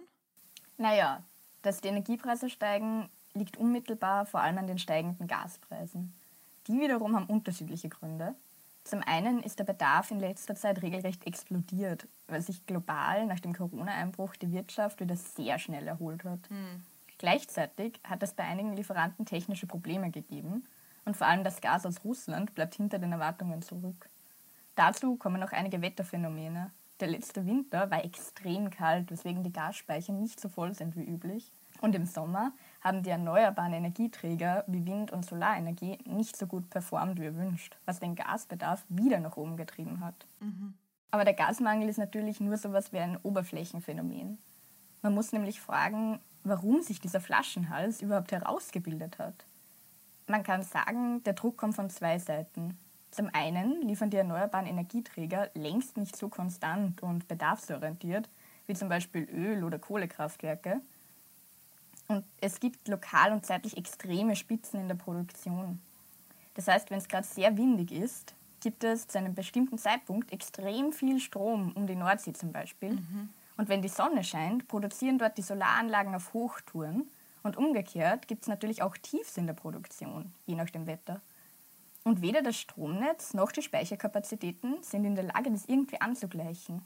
Naja, 0.77 1.23
dass 1.61 1.81
die 1.81 1.89
Energiepreise 1.89 2.49
steigen, 2.49 3.09
liegt 3.33 3.57
unmittelbar 3.57 4.25
vor 4.25 4.41
allem 4.41 4.57
an 4.57 4.67
den 4.67 4.79
steigenden 4.79 5.27
Gaspreisen. 5.27 6.13
Die 6.67 6.79
wiederum 6.79 7.15
haben 7.15 7.27
unterschiedliche 7.27 7.89
Gründe. 7.89 8.33
Zum 8.83 9.03
einen 9.03 9.43
ist 9.43 9.59
der 9.59 9.65
Bedarf 9.65 10.09
in 10.09 10.19
letzter 10.19 10.55
Zeit 10.55 10.81
regelrecht 10.81 11.27
explodiert, 11.27 12.07
weil 12.27 12.41
sich 12.41 12.65
global 12.65 13.27
nach 13.27 13.39
dem 13.39 13.53
Corona-Einbruch 13.53 14.35
die 14.35 14.51
Wirtschaft 14.51 14.99
wieder 14.99 15.15
sehr 15.15 15.59
schnell 15.59 15.87
erholt 15.87 16.23
hat. 16.23 16.49
Mhm. 16.49 16.83
Gleichzeitig 17.19 17.99
hat 18.03 18.23
es 18.23 18.33
bei 18.33 18.45
einigen 18.45 18.75
Lieferanten 18.75 19.25
technische 19.25 19.67
Probleme 19.67 20.09
gegeben 20.09 20.65
und 21.09 21.17
vor 21.17 21.25
allem 21.25 21.43
das 21.43 21.59
Gas 21.59 21.87
aus 21.87 22.05
Russland 22.05 22.53
bleibt 22.53 22.75
hinter 22.75 22.99
den 22.99 23.11
Erwartungen 23.11 23.63
zurück. 23.63 24.11
Dazu 24.75 25.15
kommen 25.15 25.39
noch 25.39 25.51
einige 25.51 25.81
Wetterphänomene. 25.81 26.69
Der 26.99 27.07
letzte 27.07 27.47
Winter 27.47 27.89
war 27.89 28.05
extrem 28.05 28.69
kalt, 28.69 29.09
weswegen 29.09 29.43
die 29.43 29.51
Gasspeicher 29.51 30.13
nicht 30.13 30.39
so 30.39 30.49
voll 30.49 30.75
sind 30.75 30.95
wie 30.95 31.03
üblich. 31.03 31.51
Und 31.81 31.95
im 31.95 32.05
Sommer 32.05 32.51
haben 32.81 33.01
die 33.01 33.09
erneuerbaren 33.09 33.73
Energieträger 33.73 34.65
wie 34.67 34.85
Wind- 34.85 35.11
und 35.11 35.25
Solarenergie 35.25 35.97
nicht 36.05 36.37
so 36.37 36.45
gut 36.45 36.69
performt 36.69 37.19
wie 37.19 37.25
erwünscht, 37.25 37.75
was 37.85 37.99
den 37.99 38.13
Gasbedarf 38.13 38.85
wieder 38.87 39.19
nach 39.19 39.35
oben 39.35 39.57
getrieben 39.57 40.01
hat. 40.05 40.27
Mhm. 40.41 40.75
Aber 41.09 41.25
der 41.25 41.33
Gasmangel 41.33 41.89
ist 41.89 41.97
natürlich 41.97 42.39
nur 42.39 42.55
so 42.57 42.67
etwas 42.67 42.93
wie 42.93 42.99
ein 42.99 43.17
Oberflächenphänomen. 43.23 44.37
Man 45.01 45.15
muss 45.15 45.31
nämlich 45.31 45.59
fragen, 45.59 46.19
warum 46.43 46.83
sich 46.83 46.99
dieser 47.01 47.19
Flaschenhals 47.19 48.03
überhaupt 48.03 48.31
herausgebildet 48.31 49.17
hat. 49.17 49.47
Man 50.29 50.43
kann 50.43 50.61
sagen, 50.61 51.23
der 51.23 51.33
Druck 51.33 51.57
kommt 51.57 51.75
von 51.75 51.89
zwei 51.89 52.19
Seiten. 52.19 52.77
Zum 53.09 53.29
einen 53.33 53.81
liefern 53.81 54.11
die 54.11 54.17
erneuerbaren 54.17 54.67
Energieträger 54.67 55.49
längst 55.55 55.97
nicht 55.97 56.15
so 56.15 56.29
konstant 56.29 57.01
und 57.01 57.27
bedarfsorientiert 57.27 58.29
wie 58.67 58.75
zum 58.75 58.89
Beispiel 58.89 59.23
Öl- 59.23 59.63
oder 59.63 59.79
Kohlekraftwerke. 59.79 60.81
Und 62.07 62.23
es 62.41 62.59
gibt 62.59 62.87
lokal 62.87 63.31
und 63.31 63.43
zeitlich 63.43 63.75
extreme 63.75 64.35
Spitzen 64.35 64.79
in 64.79 64.87
der 64.87 64.95
Produktion. 64.95 65.81
Das 66.53 66.67
heißt, 66.67 66.91
wenn 66.91 66.99
es 66.99 67.07
gerade 67.07 67.25
sehr 67.25 67.57
windig 67.57 67.91
ist, 67.91 68.35
gibt 68.61 68.83
es 68.83 69.07
zu 69.07 69.17
einem 69.17 69.33
bestimmten 69.33 69.79
Zeitpunkt 69.79 70.31
extrem 70.31 70.93
viel 70.93 71.19
Strom 71.19 71.71
um 71.71 71.87
die 71.87 71.95
Nordsee 71.95 72.33
zum 72.33 72.51
Beispiel. 72.51 72.91
Mhm. 72.91 73.29
Und 73.57 73.67
wenn 73.67 73.81
die 73.81 73.89
Sonne 73.89 74.23
scheint, 74.23 74.67
produzieren 74.67 75.17
dort 75.17 75.39
die 75.39 75.41
Solaranlagen 75.41 76.13
auf 76.13 76.33
Hochtouren 76.33 77.09
und 77.49 77.57
umgekehrt 77.57 78.27
gibt 78.27 78.43
es 78.43 78.47
natürlich 78.47 78.83
auch 78.83 78.95
Tiefs 78.95 79.35
in 79.35 79.47
der 79.47 79.55
Produktion, 79.55 80.31
je 80.45 80.53
nach 80.53 80.69
dem 80.69 80.85
Wetter. 80.85 81.19
Und 82.03 82.21
weder 82.21 82.43
das 82.43 82.57
Stromnetz 82.57 83.33
noch 83.33 83.51
die 83.51 83.63
Speicherkapazitäten 83.63 84.83
sind 84.83 85.03
in 85.03 85.15
der 85.15 85.23
Lage, 85.23 85.49
das 85.49 85.65
irgendwie 85.65 85.99
anzugleichen. 85.99 86.83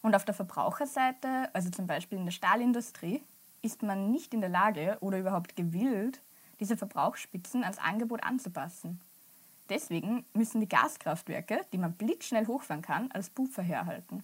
Und 0.00 0.14
auf 0.14 0.24
der 0.24 0.32
Verbraucherseite, 0.32 1.50
also 1.52 1.68
zum 1.68 1.86
Beispiel 1.86 2.16
in 2.16 2.24
der 2.24 2.32
Stahlindustrie, 2.32 3.22
ist 3.60 3.82
man 3.82 4.10
nicht 4.10 4.32
in 4.32 4.40
der 4.40 4.48
Lage 4.48 4.96
oder 5.00 5.18
überhaupt 5.18 5.54
gewillt, 5.54 6.22
diese 6.60 6.78
Verbrauchsspitzen 6.78 7.62
ans 7.62 7.78
Angebot 7.78 8.22
anzupassen. 8.24 9.02
Deswegen 9.68 10.24
müssen 10.32 10.62
die 10.62 10.68
Gaskraftwerke, 10.68 11.60
die 11.74 11.78
man 11.78 11.92
blitzschnell 11.92 12.46
hochfahren 12.46 12.80
kann, 12.80 13.12
als 13.12 13.28
Puffer 13.28 13.62
herhalten. 13.62 14.22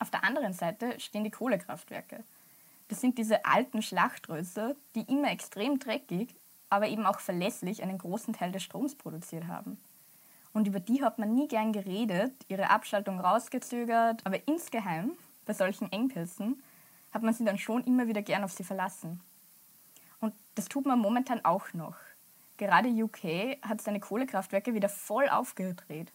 Auf 0.00 0.10
der 0.10 0.22
anderen 0.22 0.52
Seite 0.52 1.00
stehen 1.00 1.24
die 1.24 1.30
Kohlekraftwerke, 1.30 2.24
das 2.88 3.00
sind 3.00 3.18
diese 3.18 3.44
alten 3.44 3.82
Schlachtrösser, 3.82 4.74
die 4.94 5.02
immer 5.02 5.30
extrem 5.30 5.78
dreckig, 5.78 6.34
aber 6.68 6.88
eben 6.88 7.06
auch 7.06 7.20
verlässlich 7.20 7.82
einen 7.82 7.98
großen 7.98 8.34
Teil 8.34 8.52
des 8.52 8.62
Stroms 8.62 8.94
produziert 8.94 9.46
haben. 9.46 9.78
Und 10.52 10.68
über 10.68 10.80
die 10.80 11.02
hat 11.02 11.18
man 11.18 11.34
nie 11.34 11.48
gern 11.48 11.72
geredet, 11.72 12.32
ihre 12.48 12.70
Abschaltung 12.70 13.20
rausgezögert, 13.20 14.24
aber 14.24 14.46
insgeheim, 14.46 15.12
bei 15.46 15.52
solchen 15.52 15.90
Engpässen, 15.90 16.62
hat 17.12 17.22
man 17.22 17.34
sie 17.34 17.44
dann 17.44 17.58
schon 17.58 17.84
immer 17.84 18.06
wieder 18.06 18.22
gern 18.22 18.44
auf 18.44 18.52
sie 18.52 18.64
verlassen. 18.64 19.20
Und 20.20 20.34
das 20.54 20.66
tut 20.66 20.86
man 20.86 20.98
momentan 20.98 21.44
auch 21.44 21.72
noch. 21.74 21.96
Gerade 22.56 22.88
UK 22.88 23.60
hat 23.62 23.80
seine 23.80 24.00
Kohlekraftwerke 24.00 24.74
wieder 24.74 24.88
voll 24.88 25.28
aufgedreht. 25.28 26.12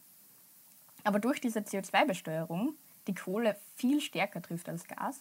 Aber 1.03 1.19
durch 1.19 1.41
diese 1.41 1.59
CO2-Besteuerung, 1.59 2.75
die 3.07 3.15
Kohle 3.15 3.57
viel 3.75 4.01
stärker 4.01 4.41
trifft 4.41 4.69
als 4.69 4.87
Gas, 4.87 5.19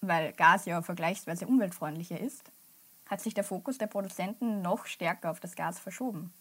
weil 0.00 0.32
Gas 0.32 0.64
ja 0.66 0.82
vergleichsweise 0.82 1.46
umweltfreundlicher 1.46 2.18
ist, 2.18 2.50
hat 3.06 3.20
sich 3.20 3.34
der 3.34 3.44
Fokus 3.44 3.78
der 3.78 3.86
Produzenten 3.86 4.62
noch 4.62 4.86
stärker 4.86 5.30
auf 5.30 5.40
das 5.40 5.56
Gas 5.56 5.78
verschoben. 5.78 6.32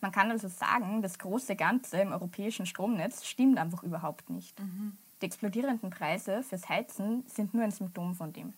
Man 0.00 0.12
kann 0.12 0.30
also 0.30 0.48
sagen, 0.48 1.00
das 1.02 1.18
große 1.18 1.56
Ganze 1.56 1.98
im 1.98 2.12
europäischen 2.12 2.66
Stromnetz 2.66 3.24
stimmt 3.24 3.58
einfach 3.58 3.82
überhaupt 3.82 4.28
nicht. 4.28 4.60
Mhm. 4.60 4.96
Die 5.22 5.26
explodierenden 5.26 5.90
Preise 5.90 6.42
fürs 6.42 6.68
Heizen 6.68 7.24
sind 7.26 7.54
nur 7.54 7.64
ein 7.64 7.70
Symptom 7.70 8.14
von 8.14 8.32
dem. 8.32 8.52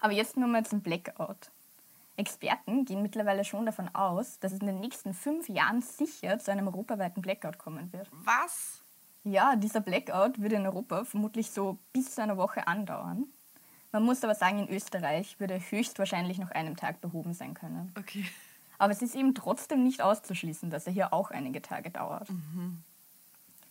Aber 0.00 0.12
jetzt 0.12 0.36
nur 0.36 0.48
mal 0.48 0.64
zum 0.64 0.80
Blackout. 0.80 1.50
Experten 2.16 2.86
gehen 2.86 3.02
mittlerweile 3.02 3.44
schon 3.44 3.66
davon 3.66 3.94
aus, 3.94 4.38
dass 4.40 4.52
es 4.52 4.60
in 4.60 4.66
den 4.66 4.80
nächsten 4.80 5.12
fünf 5.12 5.50
Jahren 5.50 5.82
sicher 5.82 6.38
zu 6.38 6.50
einem 6.50 6.66
europaweiten 6.68 7.20
Blackout 7.20 7.58
kommen 7.58 7.92
wird. 7.92 8.08
Was? 8.12 8.82
Ja, 9.24 9.56
dieser 9.56 9.80
Blackout 9.80 10.40
wird 10.40 10.54
in 10.54 10.64
Europa 10.64 11.04
vermutlich 11.04 11.50
so 11.50 11.78
bis 11.92 12.14
zu 12.14 12.22
einer 12.22 12.38
Woche 12.38 12.66
andauern. 12.66 13.26
Man 13.96 14.04
muss 14.04 14.22
aber 14.22 14.34
sagen, 14.34 14.58
in 14.58 14.68
Österreich 14.68 15.40
würde 15.40 15.58
höchstwahrscheinlich 15.58 16.36
noch 16.36 16.50
einem 16.50 16.76
Tag 16.76 17.00
behoben 17.00 17.32
sein 17.32 17.54
können. 17.54 17.94
Okay. 17.98 18.26
Aber 18.76 18.92
es 18.92 19.00
ist 19.00 19.14
eben 19.14 19.34
trotzdem 19.34 19.84
nicht 19.84 20.02
auszuschließen, 20.02 20.68
dass 20.68 20.86
er 20.86 20.92
hier 20.92 21.14
auch 21.14 21.30
einige 21.30 21.62
Tage 21.62 21.88
dauert. 21.88 22.28
Mhm. 22.28 22.82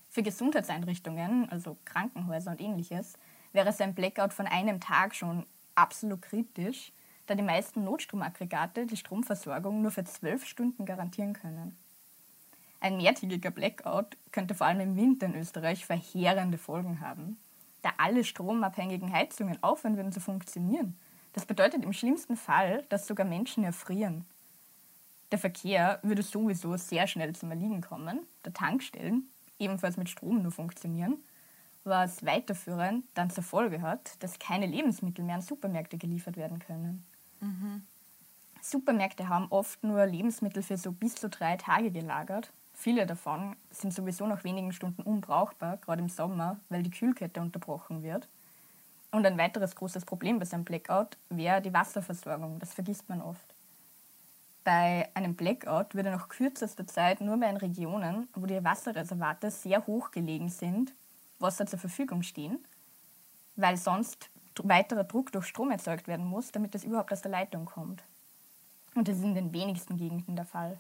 Für 0.10 0.24
Gesundheitseinrichtungen, 0.24 1.48
also 1.52 1.78
Krankenhäuser 1.86 2.50
und 2.50 2.60
ähnliches, 2.60 3.14
wäre 3.54 3.72
so 3.72 3.84
ein 3.84 3.94
Blackout 3.94 4.34
von 4.34 4.48
einem 4.48 4.80
Tag 4.80 5.14
schon 5.14 5.46
absolut 5.76 6.24
kritisch, 6.24 6.92
da 7.28 7.36
die 7.36 7.44
meisten 7.44 7.84
Notstromaggregate 7.84 8.88
die 8.88 8.98
Stromversorgung 8.98 9.84
nur 9.84 9.92
für 9.92 10.06
zwölf 10.06 10.48
Stunden 10.48 10.88
garantieren 10.88 11.34
können. 11.34 11.78
Ein 12.80 12.98
mehrtägiger 12.98 13.52
Blackout 13.52 14.18
könnte 14.32 14.56
vor 14.56 14.66
allem 14.66 14.80
im 14.80 14.96
Winter 14.96 15.28
in 15.28 15.36
Österreich 15.36 15.86
verheerende 15.86 16.58
Folgen 16.58 17.00
haben 17.00 17.38
da 17.86 17.94
alle 17.98 18.24
stromabhängigen 18.24 19.14
Heizungen 19.14 19.62
aufhören 19.62 19.96
würden 19.96 20.12
zu 20.12 20.20
funktionieren. 20.20 20.98
Das 21.34 21.46
bedeutet 21.46 21.84
im 21.84 21.94
schlimmsten 21.94 22.36
Fall, 22.36 22.84
dass 22.90 23.06
sogar 23.06 23.28
Menschen 23.28 23.64
erfrieren. 23.64 24.26
Der 25.32 25.38
Verkehr 25.38 26.00
würde 26.02 26.24
sowieso 26.24 26.78
sehr 26.78 27.06
schnell 27.08 27.36
zum 27.36 27.52
Erliegen 27.52 27.82
kommen, 27.82 28.22
der 28.44 28.54
Tankstellen, 28.54 29.30
ebenfalls 29.60 29.98
mit 29.98 30.10
Strom 30.10 30.42
nur 30.42 30.52
funktionieren, 30.52 31.18
was 31.84 32.26
weiterführend 32.26 33.06
dann 33.14 33.30
zur 33.30 33.44
Folge 33.44 33.82
hat, 33.82 34.22
dass 34.24 34.40
keine 34.40 34.66
Lebensmittel 34.66 35.24
mehr 35.24 35.36
an 35.36 35.42
Supermärkte 35.42 35.98
geliefert 35.98 36.38
werden 36.38 36.60
können. 36.60 37.06
Mhm. 37.40 37.84
Supermärkte 38.62 39.30
haben 39.30 39.48
oft 39.52 39.84
nur 39.84 40.06
Lebensmittel 40.08 40.64
für 40.64 40.78
so 40.78 40.92
bis 40.92 41.16
zu 41.16 41.30
drei 41.30 41.58
Tage 41.58 41.92
gelagert 41.92 42.52
Viele 42.76 43.06
davon 43.06 43.56
sind 43.72 43.94
sowieso 43.94 44.28
nach 44.28 44.44
wenigen 44.44 44.74
Stunden 44.74 45.02
unbrauchbar, 45.02 45.78
gerade 45.78 46.02
im 46.02 46.10
Sommer, 46.10 46.60
weil 46.70 46.84
die 46.84 46.92
Kühlkette 46.92 47.40
unterbrochen 47.40 48.04
wird. 48.04 48.28
Und 49.12 49.26
ein 49.26 49.38
weiteres 49.38 49.76
großes 49.76 50.04
Problem 50.04 50.40
bei 50.40 50.46
einem 50.52 50.66
Blackout 50.66 51.18
wäre 51.30 51.62
die 51.62 51.74
Wasserversorgung. 51.74 52.60
Das 52.60 52.74
vergisst 52.74 53.08
man 53.08 53.22
oft. 53.22 53.56
Bei 54.66 55.10
einem 55.14 55.36
Blackout 55.36 55.96
würde 55.96 56.12
nach 56.12 56.28
kürzester 56.28 56.86
Zeit 56.86 57.22
nur 57.22 57.38
mehr 57.38 57.50
in 57.50 57.58
Regionen, 57.58 58.28
wo 58.34 58.46
die 58.46 58.64
Wasserreservate 58.64 59.52
sehr 59.52 59.88
hoch 59.88 60.12
gelegen 60.12 60.50
sind, 60.50 60.94
Wasser 61.40 61.66
zur 61.66 61.80
Verfügung 61.80 62.24
stehen, 62.24 62.60
weil 63.56 63.78
sonst 63.78 64.30
weiterer 64.62 65.06
Druck 65.06 65.32
durch 65.32 65.46
Strom 65.46 65.72
erzeugt 65.72 66.08
werden 66.08 66.26
muss, 66.26 66.52
damit 66.52 66.76
das 66.76 66.84
überhaupt 66.84 67.14
aus 67.14 67.22
der 67.22 67.32
Leitung 67.32 67.66
kommt. 67.66 68.04
Und 68.96 69.08
das 69.08 69.18
ist 69.18 69.24
in 69.24 69.36
den 69.36 69.54
wenigsten 69.54 69.98
Gegenden 69.98 70.36
der 70.36 70.46
Fall. 70.46 70.78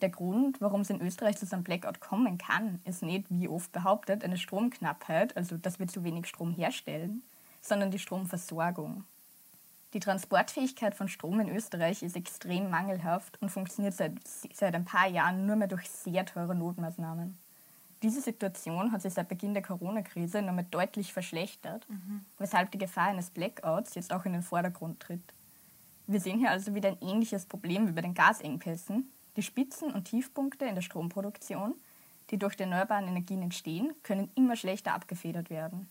Der 0.00 0.10
Grund, 0.10 0.60
warum 0.60 0.82
es 0.82 0.90
in 0.90 1.00
Österreich 1.00 1.36
zu 1.36 1.46
so 1.46 1.56
einem 1.56 1.64
Blackout 1.64 2.00
kommen 2.00 2.38
kann, 2.38 2.80
ist 2.84 3.02
nicht, 3.02 3.26
wie 3.30 3.48
oft 3.48 3.72
behauptet, 3.72 4.22
eine 4.22 4.36
Stromknappheit, 4.38 5.36
also 5.36 5.56
dass 5.56 5.78
wir 5.80 5.88
zu 5.88 6.04
wenig 6.04 6.26
Strom 6.26 6.52
herstellen, 6.52 7.22
sondern 7.60 7.90
die 7.90 7.98
Stromversorgung. 7.98 9.04
Die 9.94 10.00
Transportfähigkeit 10.00 10.94
von 10.94 11.08
Strom 11.08 11.40
in 11.40 11.48
Österreich 11.48 12.02
ist 12.02 12.14
extrem 12.14 12.70
mangelhaft 12.70 13.40
und 13.40 13.48
funktioniert 13.48 13.94
seit, 13.94 14.12
seit 14.52 14.74
ein 14.74 14.84
paar 14.84 15.08
Jahren 15.08 15.46
nur 15.46 15.56
mehr 15.56 15.68
durch 15.68 15.88
sehr 15.88 16.26
teure 16.26 16.54
Notmaßnahmen. 16.54 17.38
Diese 18.02 18.20
Situation 18.20 18.92
hat 18.92 19.02
sich 19.02 19.14
seit 19.14 19.28
Beginn 19.28 19.54
der 19.54 19.62
Corona-Krise 19.62 20.42
nur 20.42 20.52
mehr 20.52 20.66
deutlich 20.70 21.12
verschlechtert, 21.12 21.88
mhm. 21.88 22.24
weshalb 22.38 22.70
die 22.70 22.78
Gefahr 22.78 23.08
eines 23.08 23.30
Blackouts 23.30 23.94
jetzt 23.96 24.12
auch 24.12 24.24
in 24.24 24.34
den 24.34 24.42
Vordergrund 24.42 25.00
tritt. 25.00 25.34
Wir 26.06 26.20
sehen 26.20 26.38
hier 26.38 26.50
also 26.50 26.74
wieder 26.74 26.90
ein 26.90 27.02
ähnliches 27.02 27.46
Problem 27.46 27.88
wie 27.88 27.92
bei 27.92 28.02
den 28.02 28.14
Gasengpässen. 28.14 29.10
Die 29.38 29.44
Spitzen 29.44 29.92
und 29.92 30.06
Tiefpunkte 30.06 30.64
in 30.64 30.74
der 30.74 30.82
Stromproduktion, 30.82 31.76
die 32.30 32.38
durch 32.38 32.56
die 32.56 32.64
erneuerbaren 32.64 33.06
Energien 33.06 33.40
entstehen, 33.40 33.94
können 34.02 34.32
immer 34.34 34.56
schlechter 34.56 34.92
abgefedert 34.92 35.48
werden. 35.48 35.88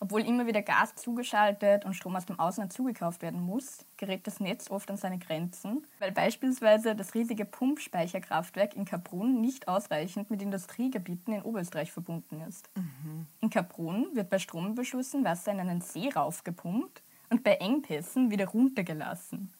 Obwohl 0.00 0.22
immer 0.22 0.48
wieder 0.48 0.62
Gas 0.62 0.96
zugeschaltet 0.96 1.84
und 1.84 1.94
Strom 1.94 2.16
aus 2.16 2.26
dem 2.26 2.40
Ausland 2.40 2.72
zugekauft 2.72 3.22
werden 3.22 3.40
muss, 3.40 3.84
gerät 3.96 4.26
das 4.26 4.40
Netz 4.40 4.72
oft 4.72 4.90
an 4.90 4.96
seine 4.96 5.20
Grenzen, 5.20 5.86
weil 6.00 6.10
beispielsweise 6.10 6.96
das 6.96 7.14
riesige 7.14 7.44
Pumpspeicherkraftwerk 7.44 8.74
in 8.74 8.84
Kaprun 8.84 9.40
nicht 9.40 9.68
ausreichend 9.68 10.32
mit 10.32 10.42
Industriegebieten 10.42 11.32
in 11.32 11.42
Oberösterreich 11.42 11.92
verbunden 11.92 12.40
ist. 12.40 12.68
Mhm. 12.74 13.28
In 13.40 13.50
Kaprun 13.50 14.08
wird 14.14 14.30
bei 14.30 14.40
Strombeschlüssen 14.40 15.24
Wasser 15.24 15.52
in 15.52 15.60
einen 15.60 15.80
See 15.80 16.08
raufgepumpt 16.08 17.02
und 17.30 17.44
bei 17.44 17.54
Engpässen 17.54 18.32
wieder 18.32 18.48
runtergelassen. 18.48 19.52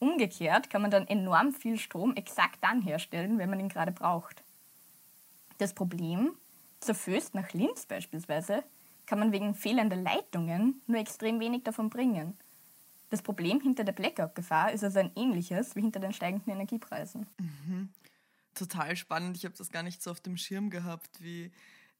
Umgekehrt 0.00 0.70
kann 0.70 0.82
man 0.82 0.90
dann 0.90 1.06
enorm 1.06 1.52
viel 1.52 1.78
Strom 1.78 2.16
exakt 2.16 2.58
dann 2.62 2.82
herstellen, 2.82 3.38
wenn 3.38 3.50
man 3.50 3.60
ihn 3.60 3.68
gerade 3.68 3.92
braucht. 3.92 4.42
Das 5.58 5.74
Problem, 5.74 6.32
zur 6.80 6.94
Föst 6.94 7.34
nach 7.34 7.52
Linz 7.52 7.86
beispielsweise, 7.86 8.64
kann 9.06 9.18
man 9.18 9.30
wegen 9.30 9.54
fehlender 9.54 9.96
Leitungen 9.96 10.80
nur 10.86 10.98
extrem 10.98 11.38
wenig 11.38 11.64
davon 11.64 11.90
bringen. 11.90 12.36
Das 13.10 13.22
Problem 13.22 13.60
hinter 13.60 13.84
der 13.84 13.92
Blackout-Gefahr 13.92 14.72
ist 14.72 14.84
also 14.84 15.00
ein 15.00 15.10
ähnliches 15.16 15.76
wie 15.76 15.82
hinter 15.82 16.00
den 16.00 16.12
steigenden 16.12 16.52
Energiepreisen. 16.52 17.26
Mhm. 17.38 17.90
Total 18.54 18.96
spannend. 18.96 19.36
Ich 19.36 19.44
habe 19.44 19.56
das 19.56 19.70
gar 19.70 19.82
nicht 19.82 20.02
so 20.02 20.10
auf 20.10 20.20
dem 20.20 20.36
Schirm 20.36 20.70
gehabt, 20.70 21.20
wie 21.20 21.52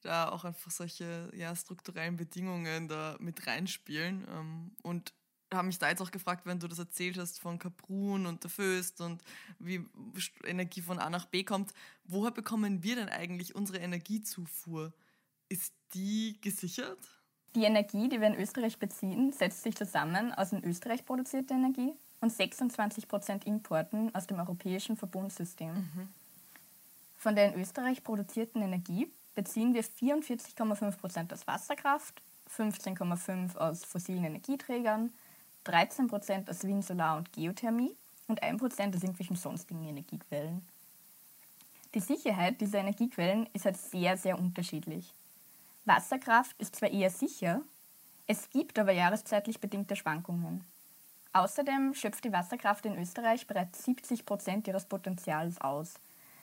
da 0.02 0.30
auch 0.30 0.44
einfach 0.44 0.70
solche 0.70 1.30
ja, 1.34 1.54
strukturellen 1.54 2.16
Bedingungen 2.16 2.88
da 2.88 3.16
mit 3.20 3.46
reinspielen. 3.46 4.26
Ähm, 4.30 4.70
und 4.82 5.12
habe 5.52 5.66
mich 5.66 5.78
da 5.78 5.88
jetzt 5.88 6.00
auch 6.00 6.10
gefragt, 6.10 6.46
wenn 6.46 6.60
du 6.60 6.68
das 6.68 6.78
erzählt 6.78 7.18
hast 7.18 7.40
von 7.40 7.58
Kaprun 7.58 8.26
und 8.26 8.42
der 8.42 8.50
Föst 8.50 9.00
und 9.00 9.22
wie 9.58 9.84
Energie 10.44 10.80
von 10.80 10.98
A 10.98 11.10
nach 11.10 11.26
B 11.26 11.44
kommt, 11.44 11.72
woher 12.04 12.30
bekommen 12.30 12.82
wir 12.82 12.96
denn 12.96 13.08
eigentlich 13.08 13.54
unsere 13.54 13.78
Energiezufuhr? 13.78 14.92
Ist 15.48 15.72
die 15.94 16.36
gesichert? 16.40 16.98
Die 17.56 17.64
Energie, 17.64 18.08
die 18.08 18.20
wir 18.20 18.28
in 18.28 18.36
Österreich 18.36 18.78
beziehen, 18.78 19.32
setzt 19.32 19.64
sich 19.64 19.74
zusammen 19.74 20.32
aus 20.32 20.52
in 20.52 20.62
Österreich 20.64 21.04
produzierter 21.04 21.56
Energie 21.56 21.92
und 22.20 22.30
26 22.30 23.08
Prozent 23.08 23.44
Importen 23.44 24.14
aus 24.14 24.26
dem 24.26 24.38
europäischen 24.38 24.96
Verbundsystem. 24.96 25.74
Mhm. 25.74 26.08
Von 27.16 27.34
der 27.34 27.52
in 27.52 27.60
Österreich 27.60 28.04
produzierten 28.04 28.62
Energie 28.62 29.10
beziehen 29.34 29.74
wir 29.74 29.82
44,5 29.82 30.96
Prozent 30.96 31.32
aus 31.32 31.46
Wasserkraft, 31.46 32.22
15,5 32.56 33.56
aus 33.56 33.84
fossilen 33.84 34.24
Energieträgern, 34.24 35.12
13 35.64 36.08
Prozent 36.08 36.48
aus 36.48 36.64
Wind, 36.64 36.84
Solar 36.84 37.16
und 37.16 37.32
Geothermie 37.32 37.94
und 38.28 38.42
1 38.42 38.58
Prozent 38.58 38.94
aus 38.96 39.02
irgendwelchen 39.02 39.36
sonstigen 39.36 39.84
Energiequellen. 39.84 40.66
Die 41.94 42.00
Sicherheit 42.00 42.60
dieser 42.60 42.78
Energiequellen 42.78 43.48
ist 43.52 43.64
halt 43.64 43.76
sehr, 43.76 44.16
sehr 44.16 44.38
unterschiedlich. 44.38 45.12
Wasserkraft 45.84 46.54
ist 46.58 46.76
zwar 46.76 46.90
eher 46.90 47.10
sicher, 47.10 47.62
es 48.26 48.48
gibt 48.50 48.78
aber 48.78 48.92
jahreszeitlich 48.92 49.60
bedingte 49.60 49.96
Schwankungen. 49.96 50.64
Außerdem 51.32 51.94
schöpft 51.94 52.24
die 52.24 52.32
Wasserkraft 52.32 52.86
in 52.86 52.96
Österreich 52.96 53.46
bereits 53.46 53.84
70 53.84 54.24
Prozent 54.24 54.68
ihres 54.68 54.84
Potenzials 54.84 55.60
aus, 55.60 55.94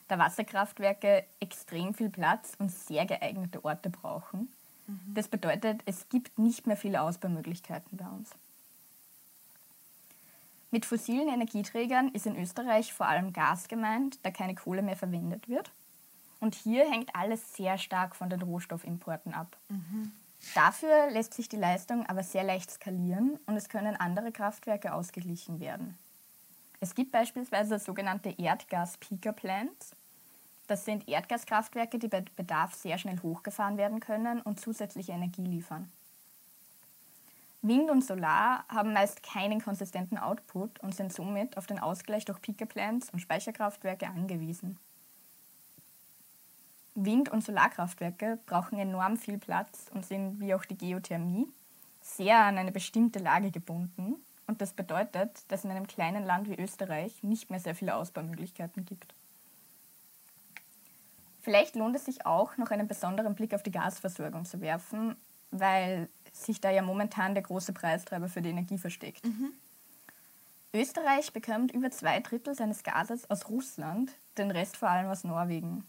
da 0.08 0.18
Wasserkraftwerke 0.18 1.26
extrem 1.40 1.94
viel 1.94 2.10
Platz 2.10 2.54
und 2.60 2.72
sehr 2.72 3.06
geeignete 3.06 3.64
Orte 3.64 3.90
brauchen. 3.90 4.52
Mhm. 4.88 5.14
Das 5.14 5.28
bedeutet, 5.28 5.82
es 5.86 6.08
gibt 6.10 6.40
nicht 6.40 6.68
mehr 6.68 6.78
viele 6.78 7.02
Ausbaumöglichkeiten 7.02 7.98
bei 7.98 8.08
uns. 8.08 8.32
Mit 10.70 10.86
fossilen 10.86 11.30
Energieträgern 11.30 12.10
ist 12.10 12.26
in 12.26 12.38
Österreich 12.38 12.94
vor 12.94 13.08
allem 13.08 13.32
Gas 13.32 13.68
gemeint, 13.68 14.20
da 14.24 14.32
keine 14.32 14.56
Kohle 14.56 14.82
mehr 14.82 14.98
verwendet 14.98 15.48
wird. 15.48 15.72
Und 16.40 16.56
hier 16.56 16.90
hängt 16.90 17.16
alles 17.16 17.56
sehr 17.56 17.78
stark 17.78 18.16
von 18.16 18.30
den 18.30 18.42
Rohstoffimporten 18.42 19.34
ab. 19.34 19.58
Mhm. 19.70 20.12
Dafür 20.54 21.10
lässt 21.10 21.34
sich 21.34 21.50
die 21.50 21.56
Leistung 21.56 22.06
aber 22.06 22.22
sehr 22.24 22.44
leicht 22.44 22.70
skalieren 22.70 23.40
und 23.48 23.56
es 23.56 23.70
können 23.70 23.96
andere 23.96 24.32
Kraftwerke 24.32 24.94
ausgeglichen 24.94 25.60
werden. 25.60 25.98
Es 26.80 26.94
gibt 26.94 27.12
beispielsweise 27.12 27.80
sogenannte 27.80 28.30
Erdgas-Peaker-Plants. 28.38 29.96
Das 30.68 30.86
sind 30.86 31.08
Erdgaskraftwerke, 31.08 31.98
die 31.98 32.08
bei 32.08 32.22
Bedarf 32.36 32.76
sehr 32.76 32.98
schnell 32.98 33.20
hochgefahren 33.24 33.78
werden 33.78 34.00
können 34.00 34.42
und 34.42 34.60
zusätzliche 34.60 35.14
Energie 35.14 35.46
liefern. 35.46 35.92
Wind 37.68 37.90
und 37.90 38.04
Solar 38.04 38.66
haben 38.70 38.94
meist 38.94 39.24
keinen 39.24 39.62
konsistenten 39.62 40.18
Output 40.18 40.80
und 40.80 40.96
sind 40.96 41.12
somit 41.12 41.58
auf 41.58 41.68
den 41.68 41.80
Ausgleich 41.80 42.26
durch 42.26 42.42
Peaker-Plants 42.42 43.10
und 43.10 43.20
Speicherkraftwerke 43.20 44.08
angewiesen. 44.08 44.78
Wind- 46.96 47.30
und 47.30 47.44
Solarkraftwerke 47.44 48.40
brauchen 48.48 48.80
enorm 48.80 49.18
viel 49.18 49.38
Platz 49.38 49.86
und 49.94 50.06
sind, 50.06 50.40
wie 50.40 50.56
auch 50.56 50.66
die 50.66 50.78
Geothermie, 50.78 51.48
sehr 52.02 52.40
an 52.40 52.58
eine 52.58 52.72
bestimmte 52.72 53.20
Lage 53.20 53.52
gebunden. 53.52 54.16
Und 54.48 54.62
das 54.62 54.74
bedeutet, 54.74 55.44
dass 55.50 55.64
in 55.64 55.72
einem 55.72 55.86
kleinen 55.86 56.26
Land 56.26 56.50
wie 56.50 56.60
Österreich 56.60 57.22
nicht 57.22 57.52
mehr 57.52 57.60
sehr 57.60 57.76
viele 57.76 57.96
Ausbaumöglichkeiten 57.96 58.86
gibt. 58.86 59.14
Vielleicht 61.42 61.76
lohnt 61.76 61.96
es 61.96 62.06
sich 62.06 62.26
auch, 62.26 62.58
noch 62.58 62.72
einen 62.72 62.88
besonderen 62.88 63.36
Blick 63.36 63.54
auf 63.54 63.64
die 63.64 63.72
Gasversorgung 63.72 64.46
zu 64.46 64.60
werfen, 64.60 65.16
weil 65.52 66.10
sich 66.46 66.62
da 66.62 66.70
ja 66.70 66.82
momentan 66.82 67.34
der 67.34 67.44
große 67.44 67.74
Preistreiber 67.74 68.28
für 68.30 68.42
die 68.42 68.50
Energie 68.50 68.78
versteckt. 68.78 69.26
Mhm. 69.26 69.54
Österreich 70.74 71.34
bekommt 71.34 71.72
über 71.72 71.90
zwei 71.92 72.20
Drittel 72.20 72.54
seines 72.54 72.84
Gases 72.84 73.30
aus 73.30 73.50
Russland, 73.50 74.12
den 74.38 74.52
Rest 74.52 74.78
vor 74.78 74.90
allem 74.90 75.10
aus 75.10 75.24
Norwegen. 75.24 75.86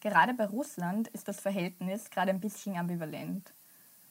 Gerade 0.00 0.34
bei 0.34 0.46
Russland 0.46 1.08
ist 1.08 1.28
das 1.28 1.40
Verhältnis 1.40 2.10
gerade 2.10 2.30
ein 2.30 2.40
bisschen 2.40 2.76
ambivalent. 2.76 3.52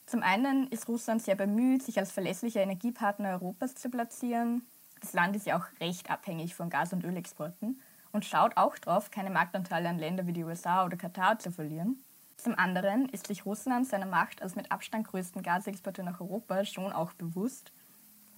Zum 0.05 0.21
einen 0.21 0.67
ist 0.67 0.87
Russland 0.87 1.21
sehr 1.21 1.35
bemüht, 1.35 1.81
sich 1.81 1.97
als 1.97 2.11
verlässlicher 2.11 2.61
Energiepartner 2.61 3.29
Europas 3.31 3.75
zu 3.75 3.89
platzieren. 3.89 4.63
Das 5.01 5.13
Land 5.13 5.35
ist 5.35 5.47
ja 5.47 5.57
auch 5.57 5.65
recht 5.79 6.11
abhängig 6.11 6.53
von 6.53 6.69
Gas- 6.69 6.93
und 6.93 7.03
Ölexporten 7.03 7.81
und 8.11 8.25
schaut 8.25 8.57
auch 8.57 8.77
darauf, 8.77 9.09
keine 9.09 9.31
Marktanteile 9.31 9.89
an 9.89 9.97
Länder 9.97 10.27
wie 10.27 10.33
die 10.33 10.43
USA 10.43 10.85
oder 10.85 10.97
Katar 10.97 11.39
zu 11.39 11.51
verlieren. 11.51 12.03
Zum 12.37 12.57
anderen 12.57 13.09
ist 13.09 13.27
sich 13.27 13.45
Russland 13.45 13.87
seiner 13.87 14.05
Macht 14.05 14.41
als 14.41 14.55
mit 14.55 14.71
Abstand 14.71 15.07
größten 15.07 15.41
Gasexporteur 15.41 16.05
nach 16.05 16.21
Europa 16.21 16.65
schon 16.65 16.91
auch 16.91 17.13
bewusst 17.13 17.71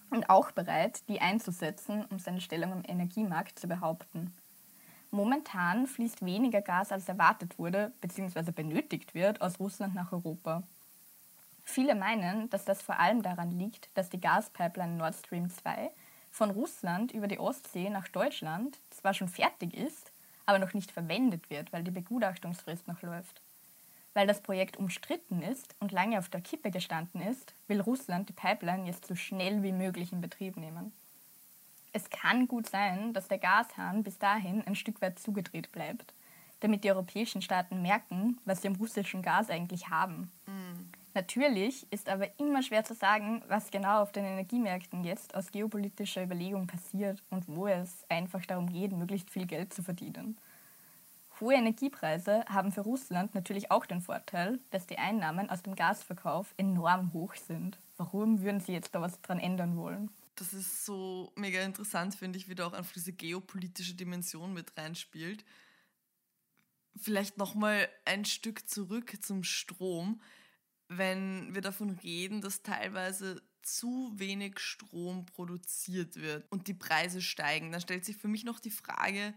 und 0.10 0.30
auch 0.30 0.52
bereit, 0.52 1.08
die 1.10 1.20
einzusetzen, 1.20 2.06
um 2.06 2.20
seine 2.20 2.42
Stellung 2.42 2.72
im 2.72 2.84
Energiemarkt 2.86 3.60
zu 3.60 3.68
behaupten. 3.68 4.34
Momentan 5.12 5.88
fließt 5.88 6.26
weniger 6.26 6.62
Gas 6.62 6.92
als 6.92 7.08
erwartet 7.08 7.58
wurde 7.58 7.94
bzw. 8.02 8.52
benötigt 8.52 9.14
wird 9.14 9.42
aus 9.42 9.60
Russland 9.60 9.96
nach 9.96 10.12
Europa. 10.12 10.64
Viele 11.64 11.96
meinen, 11.96 12.50
dass 12.50 12.66
das 12.66 12.82
vor 12.82 13.00
allem 13.00 13.22
daran 13.22 13.52
liegt, 13.52 13.90
dass 13.98 14.10
die 14.10 14.22
Gaspipeline 14.22 14.96
Nord 14.96 15.16
Stream 15.16 15.50
2 15.50 15.92
von 16.32 16.52
Russland 16.52 17.12
über 17.12 17.28
die 17.28 17.40
Ostsee 17.40 17.90
nach 17.90 18.08
Deutschland 18.08 18.80
zwar 18.90 19.14
schon 19.14 19.28
fertig 19.28 19.74
ist, 19.74 20.12
aber 20.46 20.60
noch 20.60 20.74
nicht 20.74 20.92
verwendet 20.92 21.50
wird, 21.50 21.74
weil 21.74 21.84
die 21.84 21.92
Begutachtungsfrist 21.92 22.88
noch 22.88 23.02
läuft. 23.02 23.42
Weil 24.18 24.26
das 24.26 24.42
Projekt 24.42 24.78
umstritten 24.78 25.44
ist 25.44 25.76
und 25.80 25.92
lange 25.92 26.18
auf 26.18 26.28
der 26.28 26.42
Kippe 26.42 26.72
gestanden 26.72 27.22
ist, 27.22 27.54
will 27.68 27.80
Russland 27.80 28.28
die 28.28 28.34
Pipeline 28.34 28.88
jetzt 28.88 29.06
so 29.06 29.14
schnell 29.14 29.62
wie 29.62 29.72
möglich 29.72 30.12
in 30.12 30.22
Betrieb 30.22 30.58
nehmen. 30.58 30.92
Es 31.94 32.10
kann 32.10 32.48
gut 32.48 32.68
sein, 32.68 33.14
dass 33.14 33.28
der 33.28 33.38
Gashahn 33.38 34.02
bis 34.02 34.18
dahin 34.18 34.66
ein 34.66 34.74
Stück 34.74 35.04
weit 35.04 35.20
zugedreht 35.20 35.72
bleibt, 35.72 36.16
damit 36.62 36.84
die 36.84 36.90
europäischen 36.90 37.44
Staaten 37.44 37.84
merken, 37.84 38.40
was 38.44 38.64
sie 38.64 38.70
am 38.70 38.78
russischen 38.78 39.22
Gas 39.22 39.52
eigentlich 39.52 39.90
haben. 39.90 40.32
Mhm. 40.48 40.90
Natürlich 41.14 41.86
ist 41.92 42.10
aber 42.10 42.28
immer 42.40 42.64
schwer 42.64 42.84
zu 42.84 42.96
sagen, 42.96 43.44
was 43.48 43.70
genau 43.70 44.02
auf 44.02 44.14
den 44.14 44.26
Energiemärkten 44.26 45.04
jetzt 45.04 45.36
aus 45.36 45.52
geopolitischer 45.52 46.24
Überlegung 46.24 46.66
passiert 46.66 47.22
und 47.30 47.48
wo 47.48 47.68
es 47.68 48.04
einfach 48.10 48.44
darum 48.48 48.74
geht, 48.74 48.94
möglichst 48.94 49.30
viel 49.30 49.46
Geld 49.46 49.76
zu 49.76 49.84
verdienen. 49.84 50.40
Hohe 51.40 51.54
Energiepreise 51.54 52.44
haben 52.48 52.72
für 52.72 52.82
Russland 52.82 53.36
natürlich 53.36 53.72
auch 53.72 53.86
den 53.86 54.02
Vorteil, 54.02 54.60
dass 54.72 54.88
die 54.88 54.98
Einnahmen 54.98 55.50
aus 55.50 55.62
dem 55.62 55.76
Gasverkauf 55.76 56.54
enorm 56.58 57.14
hoch 57.14 57.36
sind. 57.36 57.80
Warum 57.98 58.42
würden 58.42 58.60
sie 58.60 58.74
jetzt 58.74 58.96
da 58.96 59.02
was 59.02 59.22
dran 59.22 59.40
ändern 59.40 59.78
wollen? 59.78 60.10
das 60.40 60.54
ist 60.54 60.86
so 60.86 61.32
mega 61.36 61.62
interessant, 61.62 62.16
finde 62.16 62.38
ich, 62.38 62.48
wie 62.48 62.56
da 62.56 62.68
auch 62.68 62.74
einfach 62.74 62.94
diese 62.94 63.12
geopolitische 63.12 63.96
Dimension 63.96 64.54
mit 64.54 64.78
reinspielt. 64.78 65.44
Vielleicht 66.96 67.38
nochmal 67.38 67.90
ein 68.06 68.24
Stück 68.24 68.70
zurück 68.70 69.18
zum 69.22 69.44
Strom. 69.44 70.22
Wenn 70.88 71.54
wir 71.54 71.62
davon 71.62 71.90
reden, 71.90 72.42
dass 72.42 72.62
teilweise 72.62 73.42
zu 73.62 74.14
wenig 74.16 74.60
Strom 74.60 75.26
produziert 75.26 76.16
wird 76.16 76.50
und 76.52 76.68
die 76.68 76.74
Preise 76.74 77.22
steigen, 77.22 77.72
dann 77.72 77.82
stellt 77.82 78.06
sich 78.06 78.16
für 78.16 78.30
mich 78.30 78.46
noch 78.46 78.60
die 78.60 78.72
Frage, 78.72 79.34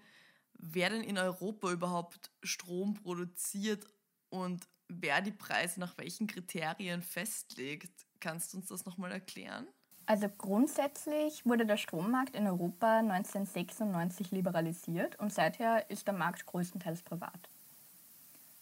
wer 0.63 0.91
denn 0.91 1.03
in 1.03 1.19
Europa 1.19 1.71
überhaupt 1.71 2.31
Strom 2.43 2.95
produziert 2.95 3.87
und 4.29 4.67
wer 4.89 5.21
die 5.21 5.33
Preise 5.33 5.81
nach 5.81 5.97
welchen 5.99 6.27
Kriterien 6.27 7.03
festlegt. 7.03 8.07
Kannst 8.21 8.53
du 8.53 8.59
uns 8.59 8.69
das 8.69 8.85
nochmal 8.85 9.13
erklären? 9.13 9.67
Also 10.07 10.29
grundsätzlich 10.29 11.47
wurde 11.47 11.65
der 11.65 11.77
Strommarkt 11.77 12.35
in 12.35 12.47
Europa 12.47 12.99
1996 12.99 14.33
liberalisiert 14.33 15.19
und 15.19 15.33
seither 15.33 15.89
ist 15.89 16.07
der 16.07 16.15
Markt 16.15 16.47
größtenteils 16.47 17.03
privat. 17.03 17.49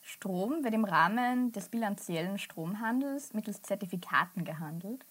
Strom 0.03 0.63
wird 0.63 0.75
im 0.75 0.85
Rahmen 0.85 1.53
des 1.53 1.69
bilanziellen 1.69 2.39
Stromhandels 2.39 3.33
mittels 3.33 3.63
Zertifikaten 3.63 4.45
gehandelt. 4.45 5.05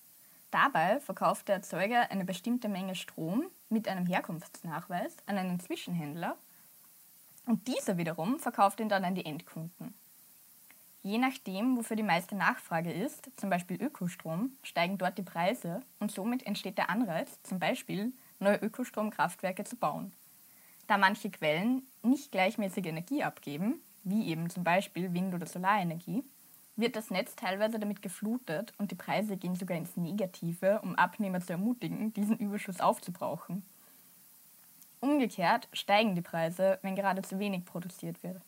Dabei 0.51 0.99
verkauft 0.99 1.49
der 1.49 1.55
Erzeuger 1.55 2.09
eine 2.09 2.23
bestimmte 2.23 2.69
Menge 2.69 2.95
Strom 2.95 3.45
mit 3.69 3.87
einem 3.87 4.05
Herkunftsnachweis 4.05 5.17
an 5.25 5.37
einen 5.37 5.59
Zwischenhändler 5.59 6.37
und 7.47 7.67
dieser 7.67 7.97
wiederum 7.97 8.39
verkauft 8.39 8.79
ihn 8.79 8.89
dann 8.89 9.05
an 9.05 9.15
die 9.15 9.25
Endkunden. 9.25 9.93
Je 11.01 11.17
nachdem, 11.17 11.77
wofür 11.77 11.95
die 11.95 12.03
meiste 12.03 12.35
Nachfrage 12.35 12.91
ist, 12.91 13.31
zum 13.37 13.49
Beispiel 13.49 13.81
Ökostrom, 13.81 14.51
steigen 14.61 14.97
dort 14.97 15.17
die 15.17 15.23
Preise 15.23 15.79
und 15.99 16.11
somit 16.11 16.45
entsteht 16.45 16.77
der 16.77 16.89
Anreiz, 16.89 17.41
zum 17.43 17.59
Beispiel 17.59 18.11
neue 18.39 18.57
Ökostromkraftwerke 18.57 19.63
zu 19.63 19.77
bauen. 19.77 20.11
Da 20.87 20.97
manche 20.97 21.29
Quellen 21.29 21.83
nicht 22.03 22.31
gleichmäßige 22.31 22.85
Energie 22.85 23.23
abgeben, 23.23 23.81
wie 24.03 24.27
eben 24.27 24.49
zum 24.49 24.63
Beispiel 24.63 25.13
Wind- 25.13 25.33
oder 25.33 25.45
Solarenergie, 25.45 26.23
wird 26.75 26.95
das 26.95 27.09
Netz 27.09 27.35
teilweise 27.35 27.79
damit 27.79 28.01
geflutet 28.01 28.73
und 28.77 28.91
die 28.91 28.95
Preise 28.95 29.37
gehen 29.37 29.55
sogar 29.55 29.77
ins 29.77 29.97
Negative, 29.97 30.79
um 30.83 30.95
Abnehmer 30.95 31.41
zu 31.41 31.53
ermutigen, 31.53 32.13
diesen 32.13 32.37
Überschuss 32.37 32.79
aufzubrauchen. 32.79 33.63
Umgekehrt 34.99 35.69
steigen 35.73 36.15
die 36.15 36.21
Preise, 36.21 36.79
wenn 36.81 36.95
gerade 36.95 37.21
zu 37.21 37.37
wenig 37.39 37.65
produziert 37.65 38.23
wird. 38.23 38.41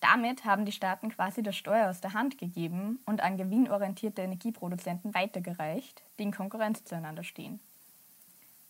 Damit 0.00 0.46
haben 0.46 0.64
die 0.64 0.72
Staaten 0.72 1.10
quasi 1.10 1.42
das 1.42 1.56
Steuer 1.56 1.90
aus 1.90 2.00
der 2.00 2.14
Hand 2.14 2.38
gegeben 2.38 3.00
und 3.04 3.20
an 3.20 3.36
gewinnorientierte 3.36 4.22
Energieproduzenten 4.22 5.14
weitergereicht, 5.14 6.02
die 6.18 6.22
in 6.22 6.32
Konkurrenz 6.32 6.84
zueinander 6.84 7.22
stehen. 7.22 7.60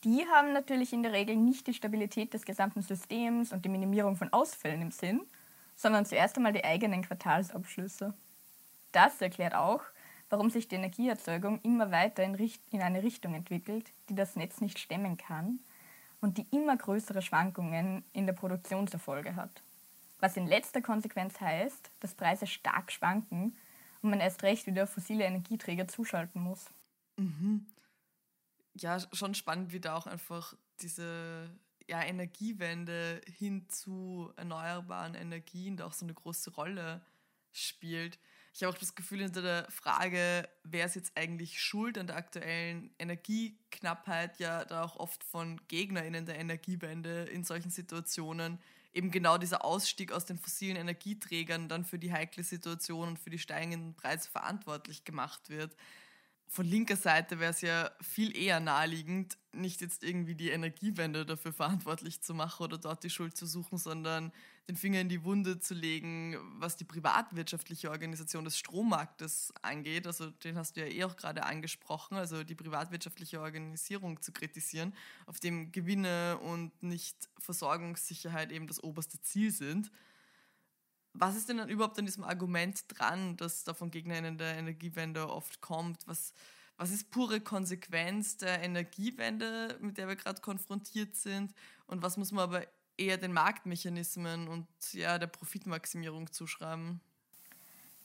Die 0.02 0.26
haben 0.26 0.52
natürlich 0.52 0.92
in 0.92 1.04
der 1.04 1.12
Regel 1.12 1.36
nicht 1.36 1.68
die 1.68 1.74
Stabilität 1.74 2.34
des 2.34 2.44
gesamten 2.44 2.82
Systems 2.82 3.52
und 3.52 3.64
die 3.64 3.68
Minimierung 3.68 4.16
von 4.16 4.32
Ausfällen 4.32 4.82
im 4.82 4.90
Sinn, 4.90 5.20
sondern 5.76 6.06
zuerst 6.06 6.36
einmal 6.36 6.52
die 6.52 6.64
eigenen 6.64 7.02
Quartalsabschlüsse. 7.02 8.14
Das 8.90 9.20
erklärt 9.20 9.54
auch, 9.54 9.82
warum 10.30 10.50
sich 10.50 10.66
die 10.66 10.76
Energieerzeugung 10.76 11.60
immer 11.62 11.92
weiter 11.92 12.24
in, 12.24 12.34
in, 12.70 12.82
eine 12.82 13.02
Richtung 13.02 13.34
entwickelt, 13.34 13.92
die 14.08 14.14
das 14.14 14.36
Netz 14.36 14.60
nicht 14.60 14.78
stemmen 14.78 15.16
kann 15.16 15.60
und 16.20 16.38
die 16.38 16.46
immer 16.50 16.76
größere 16.76 17.22
Schwankungen 17.22 18.04
in 18.12 18.26
der 18.26 18.34
Produktionserfolge 18.34 19.36
hat. 19.36 19.62
Was 20.20 20.36
in 20.36 20.46
letzter 20.46 20.82
Konsequenz 20.82 21.40
heißt, 21.40 21.90
dass 22.00 22.14
Preise 22.14 22.46
stark 22.46 22.92
schwanken 22.92 23.56
und 24.02 24.10
man 24.10 24.20
erst 24.20 24.42
recht 24.42 24.66
wieder 24.66 24.86
fossile 24.86 25.24
Energieträger 25.24 25.88
zuschalten 25.88 26.42
muss. 26.42 26.66
Mhm. 27.16 27.66
Ja, 28.74 28.98
schon 29.12 29.34
spannend, 29.34 29.72
wie 29.72 29.80
da 29.80 29.96
auch 29.96 30.06
einfach 30.06 30.54
diese 30.80 31.50
ja, 31.88 32.02
Energiewende 32.02 33.20
hin 33.26 33.68
zu 33.68 34.32
erneuerbaren 34.36 35.14
Energien 35.14 35.76
da 35.76 35.86
auch 35.86 35.92
so 35.92 36.04
eine 36.04 36.14
große 36.14 36.52
Rolle 36.54 37.00
spielt. 37.52 38.18
Ich 38.52 38.62
habe 38.62 38.74
auch 38.74 38.78
das 38.78 38.94
Gefühl, 38.94 39.20
hinter 39.20 39.42
der 39.42 39.70
Frage, 39.70 40.48
wer 40.64 40.86
ist 40.86 40.96
jetzt 40.96 41.16
eigentlich 41.16 41.62
schuld 41.62 41.96
an 41.96 42.08
der 42.08 42.16
aktuellen 42.16 42.90
Energieknappheit, 42.98 44.38
ja 44.38 44.64
da 44.64 44.82
auch 44.82 44.96
oft 44.96 45.22
von 45.22 45.60
GegnerInnen 45.68 46.26
der 46.26 46.38
Energiewende 46.38 47.24
in 47.24 47.44
solchen 47.44 47.70
Situationen 47.70 48.58
eben 48.92 49.10
genau 49.10 49.38
dieser 49.38 49.64
Ausstieg 49.64 50.12
aus 50.12 50.24
den 50.24 50.38
fossilen 50.38 50.76
Energieträgern 50.76 51.68
dann 51.68 51.84
für 51.84 51.98
die 51.98 52.12
heikle 52.12 52.42
Situation 52.42 53.08
und 53.08 53.18
für 53.18 53.30
die 53.30 53.38
steigenden 53.38 53.94
Preise 53.94 54.28
verantwortlich 54.28 55.04
gemacht 55.04 55.48
wird 55.48 55.76
von 56.52 56.66
linker 56.66 56.96
Seite 56.96 57.38
wäre 57.38 57.52
es 57.52 57.60
ja 57.60 57.92
viel 58.00 58.36
eher 58.36 58.58
naheliegend, 58.58 59.38
nicht 59.52 59.80
jetzt 59.80 60.02
irgendwie 60.02 60.34
die 60.34 60.50
Energiewende 60.50 61.24
dafür 61.24 61.52
verantwortlich 61.52 62.22
zu 62.22 62.34
machen 62.34 62.64
oder 62.64 62.76
dort 62.76 63.04
die 63.04 63.10
Schuld 63.10 63.36
zu 63.36 63.46
suchen, 63.46 63.78
sondern 63.78 64.32
den 64.68 64.74
Finger 64.74 65.00
in 65.00 65.08
die 65.08 65.22
Wunde 65.22 65.60
zu 65.60 65.74
legen, 65.74 66.36
was 66.58 66.76
die 66.76 66.84
privatwirtschaftliche 66.84 67.88
Organisation 67.92 68.44
des 68.44 68.58
Strommarktes 68.58 69.54
angeht. 69.62 70.08
Also 70.08 70.30
den 70.30 70.56
hast 70.56 70.76
du 70.76 70.80
ja 70.80 70.88
eh 70.88 71.04
auch 71.04 71.16
gerade 71.16 71.44
angesprochen, 71.44 72.16
also 72.16 72.42
die 72.42 72.56
privatwirtschaftliche 72.56 73.40
Organisierung 73.40 74.20
zu 74.20 74.32
kritisieren, 74.32 74.92
auf 75.26 75.38
dem 75.38 75.70
Gewinne 75.70 76.36
und 76.38 76.82
nicht 76.82 77.28
Versorgungssicherheit 77.38 78.50
eben 78.50 78.66
das 78.66 78.82
oberste 78.82 79.20
Ziel 79.20 79.52
sind 79.52 79.92
was 81.12 81.36
ist 81.36 81.48
denn 81.48 81.58
dann 81.58 81.68
überhaupt 81.68 81.98
an 81.98 82.06
diesem 82.06 82.24
Argument 82.24 82.84
dran, 82.88 83.36
das 83.36 83.64
da 83.64 83.74
von 83.74 83.90
GegnerInnen 83.90 84.38
der 84.38 84.56
Energiewende 84.56 85.28
oft 85.28 85.60
kommt? 85.60 86.06
Was, 86.06 86.34
was 86.76 86.90
ist 86.90 87.10
pure 87.10 87.40
Konsequenz 87.40 88.36
der 88.36 88.62
Energiewende, 88.62 89.76
mit 89.80 89.98
der 89.98 90.08
wir 90.08 90.16
gerade 90.16 90.40
konfrontiert 90.40 91.16
sind? 91.16 91.52
Und 91.86 92.02
was 92.02 92.16
muss 92.16 92.32
man 92.32 92.44
aber 92.44 92.62
eher 92.96 93.16
den 93.16 93.32
Marktmechanismen 93.32 94.48
und 94.48 94.66
ja, 94.92 95.18
der 95.18 95.26
Profitmaximierung 95.26 96.30
zuschreiben? 96.32 97.00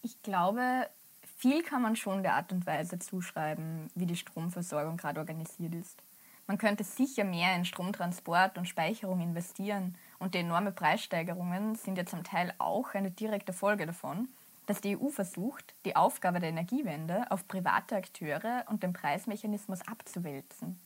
Ich 0.02 0.22
glaube, 0.24 0.90
viel 1.38 1.64
kann 1.64 1.82
man 1.82 1.96
schon 1.96 2.24
der 2.24 2.36
Art 2.36 2.52
und 2.52 2.66
Weise 2.66 2.98
zuschreiben, 3.00 3.90
wie 3.96 4.06
die 4.06 4.16
Stromversorgung 4.16 4.98
gerade 4.98 5.20
organisiert 5.20 5.76
ist. 5.76 6.02
Man 6.48 6.58
könnte 6.58 6.84
sicher 6.84 7.24
mehr 7.24 7.56
in 7.56 7.66
Stromtransport 7.66 8.58
und 8.58 8.68
Speicherung 8.68 9.20
investieren 9.20 9.98
und 10.20 10.34
die 10.34 10.40
enormen 10.40 10.74
Preissteigerungen 10.74 11.76
sind 11.76 11.98
ja 11.98 12.06
zum 12.06 12.24
Teil 12.24 12.54
auch 12.58 12.94
eine 12.94 13.12
direkte 13.12 13.54
Folge 13.54 13.86
davon, 13.86 14.30
dass 14.66 14.82
die 14.82 14.98
EU 14.98 15.10
versucht, 15.10 15.76
die 15.86 15.96
Aufgabe 15.96 16.40
der 16.40 16.50
Energiewende 16.50 17.30
auf 17.30 17.48
private 17.48 17.96
Akteure 17.96 18.66
und 18.68 18.84
den 18.84 18.94
Preismechanismus 18.94 19.82
abzuwälzen. 19.88 20.80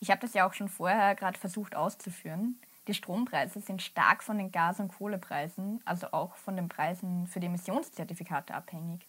Ich 0.00 0.10
habe 0.10 0.20
das 0.20 0.34
ja 0.34 0.46
auch 0.46 0.54
schon 0.54 0.68
vorher 0.68 1.14
gerade 1.14 1.38
versucht 1.38 1.76
auszuführen. 1.76 2.58
Die 2.86 2.94
Strompreise 2.94 3.60
sind 3.60 3.80
stark 3.80 4.22
von 4.22 4.36
den 4.36 4.52
Gas- 4.52 4.80
und 4.80 4.88
Kohlepreisen, 4.88 5.80
also 5.84 6.08
auch 6.12 6.36
von 6.36 6.56
den 6.56 6.68
Preisen 6.68 7.26
für 7.26 7.40
die 7.40 7.46
Emissionszertifikate 7.46 8.54
abhängig. 8.54 9.06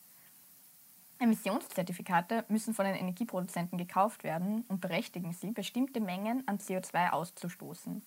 Emissionszertifikate 1.19 2.45
müssen 2.49 2.73
von 2.73 2.86
den 2.86 2.95
Energieproduzenten 2.95 3.77
gekauft 3.77 4.23
werden 4.23 4.65
und 4.67 4.81
berechtigen 4.81 5.34
sie, 5.34 5.51
bestimmte 5.51 5.99
Mengen 5.99 6.45
an 6.47 6.60
CO2 6.60 7.12
auszustoßen. 7.12 8.01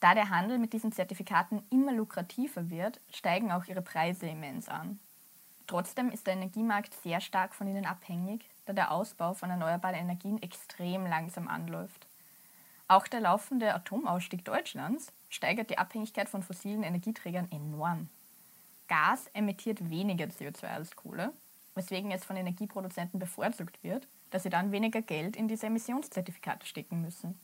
Da 0.00 0.14
der 0.14 0.30
Handel 0.30 0.58
mit 0.58 0.72
diesen 0.72 0.92
Zertifikaten 0.92 1.62
immer 1.70 1.92
lukrativer 1.92 2.70
wird, 2.70 3.00
steigen 3.12 3.52
auch 3.52 3.66
ihre 3.66 3.82
Preise 3.82 4.26
immens 4.26 4.68
an. 4.68 4.98
Trotzdem 5.66 6.10
ist 6.10 6.26
der 6.26 6.34
Energiemarkt 6.34 6.94
sehr 7.02 7.20
stark 7.20 7.54
von 7.54 7.68
ihnen 7.68 7.86
abhängig, 7.86 8.48
da 8.64 8.72
der 8.72 8.90
Ausbau 8.90 9.34
von 9.34 9.50
erneuerbaren 9.50 9.94
Energien 9.94 10.42
extrem 10.42 11.06
langsam 11.06 11.46
anläuft. 11.46 12.06
Auch 12.88 13.06
der 13.06 13.20
laufende 13.20 13.72
Atomausstieg 13.72 14.44
Deutschlands 14.44 15.12
steigert 15.28 15.70
die 15.70 15.78
Abhängigkeit 15.78 16.28
von 16.28 16.42
fossilen 16.42 16.82
Energieträgern 16.82 17.48
enorm. 17.52 18.08
Gas 18.88 19.28
emittiert 19.32 19.90
weniger 19.90 20.24
CO2 20.24 20.64
als 20.64 20.96
Kohle, 20.96 21.32
weswegen 21.76 22.10
es 22.10 22.24
von 22.24 22.36
Energieproduzenten 22.36 23.20
bevorzugt 23.20 23.80
wird, 23.84 24.08
dass 24.30 24.42
sie 24.42 24.50
dann 24.50 24.72
weniger 24.72 25.02
Geld 25.02 25.36
in 25.36 25.46
diese 25.46 25.66
Emissionszertifikate 25.66 26.66
stecken 26.66 27.00
müssen. 27.00 27.38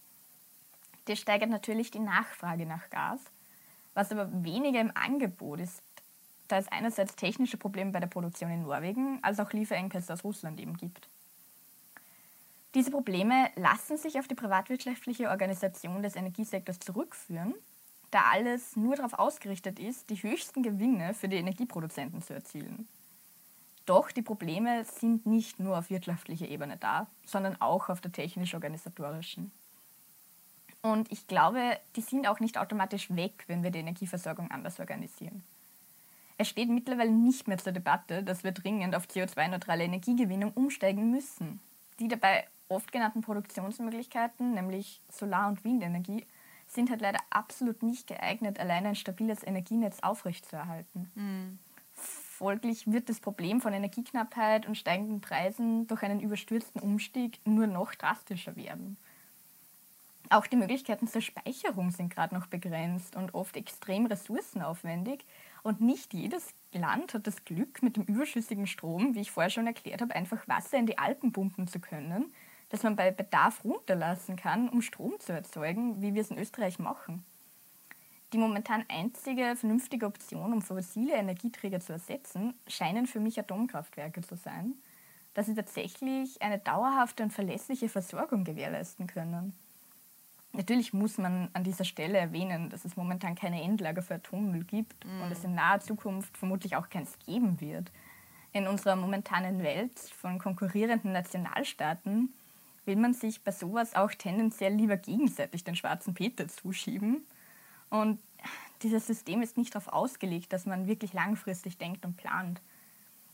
Das 1.06 1.18
steigert 1.18 1.50
natürlich 1.50 1.90
die 1.90 2.00
Nachfrage 2.00 2.66
nach 2.66 2.90
Gas, 2.90 3.20
was 3.94 4.12
aber 4.12 4.28
weniger 4.44 4.80
im 4.80 4.92
Angebot 4.94 5.60
ist, 5.60 5.82
da 6.48 6.58
es 6.58 6.68
einerseits 6.68 7.16
technische 7.16 7.56
Probleme 7.56 7.92
bei 7.92 8.00
der 8.00 8.06
Produktion 8.06 8.50
in 8.50 8.62
Norwegen 8.62 9.18
als 9.22 9.40
auch 9.40 9.52
Lieferengpässe 9.52 10.12
aus 10.12 10.24
Russland 10.24 10.60
eben 10.60 10.76
gibt. 10.76 11.08
Diese 12.74 12.90
Probleme 12.90 13.50
lassen 13.56 13.96
sich 13.96 14.18
auf 14.18 14.28
die 14.28 14.34
privatwirtschaftliche 14.34 15.30
Organisation 15.30 16.02
des 16.02 16.14
Energiesektors 16.14 16.78
zurückführen, 16.78 17.54
da 18.10 18.22
alles 18.32 18.76
nur 18.76 18.96
darauf 18.96 19.14
ausgerichtet 19.14 19.78
ist, 19.78 20.10
die 20.10 20.22
höchsten 20.22 20.62
Gewinne 20.62 21.14
für 21.14 21.28
die 21.28 21.36
Energieproduzenten 21.36 22.20
zu 22.20 22.34
erzielen. 22.34 22.86
Doch 23.86 24.10
die 24.10 24.22
Probleme 24.22 24.84
sind 24.84 25.26
nicht 25.26 25.60
nur 25.60 25.78
auf 25.78 25.90
wirtschaftlicher 25.90 26.48
Ebene 26.48 26.76
da, 26.76 27.06
sondern 27.24 27.60
auch 27.60 27.88
auf 27.88 28.00
der 28.00 28.12
technisch-organisatorischen. 28.12 29.52
Und 30.86 31.10
ich 31.10 31.26
glaube, 31.26 31.80
die 31.96 32.00
sind 32.00 32.28
auch 32.28 32.38
nicht 32.38 32.58
automatisch 32.58 33.10
weg, 33.10 33.42
wenn 33.48 33.64
wir 33.64 33.72
die 33.72 33.80
Energieversorgung 33.80 34.52
anders 34.52 34.78
organisieren. 34.78 35.42
Es 36.38 36.48
steht 36.48 36.68
mittlerweile 36.68 37.10
nicht 37.10 37.48
mehr 37.48 37.58
zur 37.58 37.72
Debatte, 37.72 38.22
dass 38.22 38.44
wir 38.44 38.52
dringend 38.52 38.94
auf 38.94 39.06
CO2-neutrale 39.06 39.82
Energiegewinnung 39.82 40.52
umsteigen 40.52 41.10
müssen. 41.10 41.58
Die 41.98 42.06
dabei 42.06 42.46
oft 42.68 42.92
genannten 42.92 43.20
Produktionsmöglichkeiten, 43.20 44.54
nämlich 44.54 45.00
Solar- 45.10 45.48
und 45.48 45.64
Windenergie, 45.64 46.24
sind 46.68 46.88
halt 46.90 47.00
leider 47.00 47.18
absolut 47.30 47.82
nicht 47.82 48.06
geeignet, 48.06 48.60
allein 48.60 48.86
ein 48.86 48.94
stabiles 48.94 49.42
Energienetz 49.42 49.98
aufrechtzuerhalten. 50.00 51.10
Mhm. 51.16 51.58
Folglich 51.94 52.86
wird 52.92 53.08
das 53.08 53.18
Problem 53.18 53.60
von 53.60 53.72
Energieknappheit 53.72 54.66
und 54.66 54.78
steigenden 54.78 55.20
Preisen 55.20 55.88
durch 55.88 56.04
einen 56.04 56.20
überstürzten 56.20 56.80
Umstieg 56.80 57.40
nur 57.44 57.66
noch 57.66 57.92
drastischer 57.96 58.54
werden. 58.54 58.98
Auch 60.28 60.46
die 60.46 60.56
Möglichkeiten 60.56 61.06
zur 61.06 61.20
Speicherung 61.20 61.90
sind 61.90 62.12
gerade 62.12 62.34
noch 62.34 62.46
begrenzt 62.46 63.14
und 63.14 63.34
oft 63.34 63.56
extrem 63.56 64.06
ressourcenaufwendig. 64.06 65.24
Und 65.62 65.80
nicht 65.80 66.14
jedes 66.14 66.54
Land 66.72 67.14
hat 67.14 67.26
das 67.26 67.44
Glück, 67.44 67.82
mit 67.82 67.96
dem 67.96 68.04
überschüssigen 68.04 68.66
Strom, 68.66 69.14
wie 69.14 69.20
ich 69.20 69.30
vorher 69.30 69.50
schon 69.50 69.66
erklärt 69.66 70.02
habe, 70.02 70.14
einfach 70.14 70.46
Wasser 70.48 70.78
in 70.78 70.86
die 70.86 70.98
Alpen 70.98 71.32
pumpen 71.32 71.68
zu 71.68 71.78
können, 71.78 72.32
das 72.70 72.82
man 72.82 72.96
bei 72.96 73.12
Bedarf 73.12 73.64
runterlassen 73.64 74.36
kann, 74.36 74.68
um 74.68 74.82
Strom 74.82 75.18
zu 75.20 75.32
erzeugen, 75.32 76.02
wie 76.02 76.14
wir 76.14 76.22
es 76.22 76.30
in 76.30 76.38
Österreich 76.38 76.78
machen. 76.80 77.24
Die 78.32 78.38
momentan 78.38 78.84
einzige 78.88 79.54
vernünftige 79.54 80.06
Option, 80.06 80.52
um 80.52 80.60
fossile 80.60 81.14
Energieträger 81.14 81.78
zu 81.78 81.92
ersetzen, 81.92 82.54
scheinen 82.66 83.06
für 83.06 83.20
mich 83.20 83.38
Atomkraftwerke 83.38 84.22
zu 84.22 84.34
sein, 84.34 84.74
da 85.34 85.44
sie 85.44 85.54
tatsächlich 85.54 86.42
eine 86.42 86.58
dauerhafte 86.58 87.22
und 87.22 87.32
verlässliche 87.32 87.88
Versorgung 87.88 88.42
gewährleisten 88.42 89.06
können. 89.06 89.54
Natürlich 90.56 90.94
muss 90.94 91.18
man 91.18 91.50
an 91.52 91.64
dieser 91.64 91.84
Stelle 91.84 92.16
erwähnen, 92.16 92.70
dass 92.70 92.86
es 92.86 92.96
momentan 92.96 93.34
keine 93.34 93.62
Endlager 93.62 94.00
für 94.00 94.14
Atommüll 94.14 94.64
gibt 94.64 95.04
mm. 95.04 95.22
und 95.22 95.30
es 95.30 95.44
in 95.44 95.54
naher 95.54 95.80
Zukunft 95.80 96.36
vermutlich 96.36 96.76
auch 96.76 96.88
keins 96.88 97.18
geben 97.26 97.60
wird. 97.60 97.92
In 98.52 98.66
unserer 98.66 98.96
momentanen 98.96 99.62
Welt 99.62 99.98
von 99.98 100.38
konkurrierenden 100.38 101.12
Nationalstaaten 101.12 102.32
will 102.86 102.96
man 102.96 103.12
sich 103.12 103.42
bei 103.42 103.52
sowas 103.52 103.94
auch 103.94 104.10
tendenziell 104.12 104.72
lieber 104.72 104.96
gegenseitig 104.96 105.62
den 105.62 105.76
schwarzen 105.76 106.14
Peter 106.14 106.48
zuschieben. 106.48 107.26
Und 107.90 108.18
dieses 108.82 109.06
System 109.06 109.42
ist 109.42 109.58
nicht 109.58 109.74
darauf 109.74 109.92
ausgelegt, 109.92 110.54
dass 110.54 110.64
man 110.64 110.86
wirklich 110.86 111.12
langfristig 111.12 111.76
denkt 111.76 112.06
und 112.06 112.16
plant. 112.16 112.62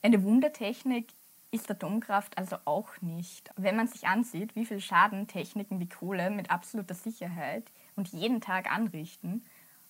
Eine 0.03 0.25
Wundertechnik 0.25 1.13
ist 1.53 1.71
Atomkraft 1.71 2.37
also 2.39 2.57
auch 2.65 3.01
nicht. 3.03 3.51
Wenn 3.57 3.77
man 3.77 3.87
sich 3.87 4.07
ansieht, 4.09 4.57
wie 4.57 4.65
viel 4.65 4.81
Schaden 4.81 5.29
Techniken 5.29 5.79
wie 5.79 5.89
Kohle 5.89 6.31
mit 6.31 6.51
absoluter 6.51 6.95
Sicherheit 6.95 7.71
und 7.95 8.09
jeden 8.09 8.41
Tag 8.41 8.73
anrichten 8.73 9.45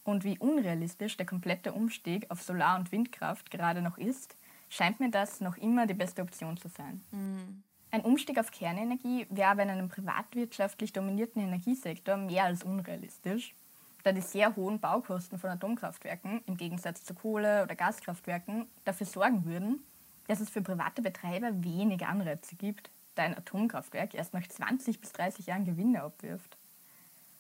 und 0.05 0.25
wie 0.25 0.38
unrealistisch 0.38 1.16
der 1.16 1.25
komplette 1.25 1.72
Umstieg 1.72 2.31
auf 2.31 2.42
Solar- 2.42 2.79
und 2.79 2.90
Windkraft 2.90 3.51
gerade 3.51 3.81
noch 3.81 3.96
ist, 3.96 4.37
scheint 4.68 4.98
mir 4.98 5.11
das 5.11 5.40
noch 5.40 5.57
immer 5.57 5.87
die 5.87 5.94
beste 5.94 6.22
Option 6.22 6.57
zu 6.57 6.68
sein. 6.68 7.01
Mhm. 7.12 7.62
Ein 7.92 8.01
Umstieg 8.01 8.38
auf 8.38 8.51
Kernenergie 8.51 9.27
wäre 9.31 9.51
aber 9.51 9.62
in 9.62 9.70
einem 9.70 9.88
privatwirtschaftlich 9.88 10.92
dominierten 10.92 11.42
Energiesektor 11.42 12.16
mehr 12.16 12.44
als 12.44 12.64
unrealistisch, 12.64 13.55
da 14.03 14.12
die 14.12 14.22
sehr 14.22 14.57
hohen 14.57 14.81
Baukosten 14.81 15.38
von 15.38 15.51
Atomkraftwerken 15.51 16.42
im 16.46 16.57
Gegensatz 16.57 17.05
zu 17.05 17.14
Kohle- 17.14 17.62
oder 17.62 17.77
Gaskraftwerken 17.77 18.66
dafür 18.85 19.07
sorgen 19.07 19.44
würden, 19.44 19.85
dass 20.33 20.40
es 20.40 20.49
für 20.49 20.62
private 20.62 21.03
Betreiber 21.03 21.62
wenige 21.62 22.07
Anreize 22.07 22.57
gibt, 22.57 22.88
da 23.16 23.25
ein 23.25 23.37
Atomkraftwerk 23.37 24.14
erst 24.14 24.33
nach 24.33 24.49
20 24.49 24.99
bis 24.99 25.12
30 25.12 25.45
Jahren 25.45 25.66
Gewinne 25.66 26.03
abwirft. 26.03 26.57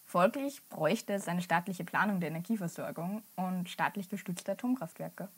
Folglich 0.04 0.60
bräuchte 0.68 1.14
es 1.14 1.26
eine 1.26 1.40
staatliche 1.40 1.84
Planung 1.84 2.20
der 2.20 2.28
Energieversorgung 2.28 3.22
und 3.34 3.70
staatlich 3.70 4.10
gestützte 4.10 4.52
Atomkraftwerke. 4.52 5.30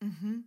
Mhm. 0.00 0.44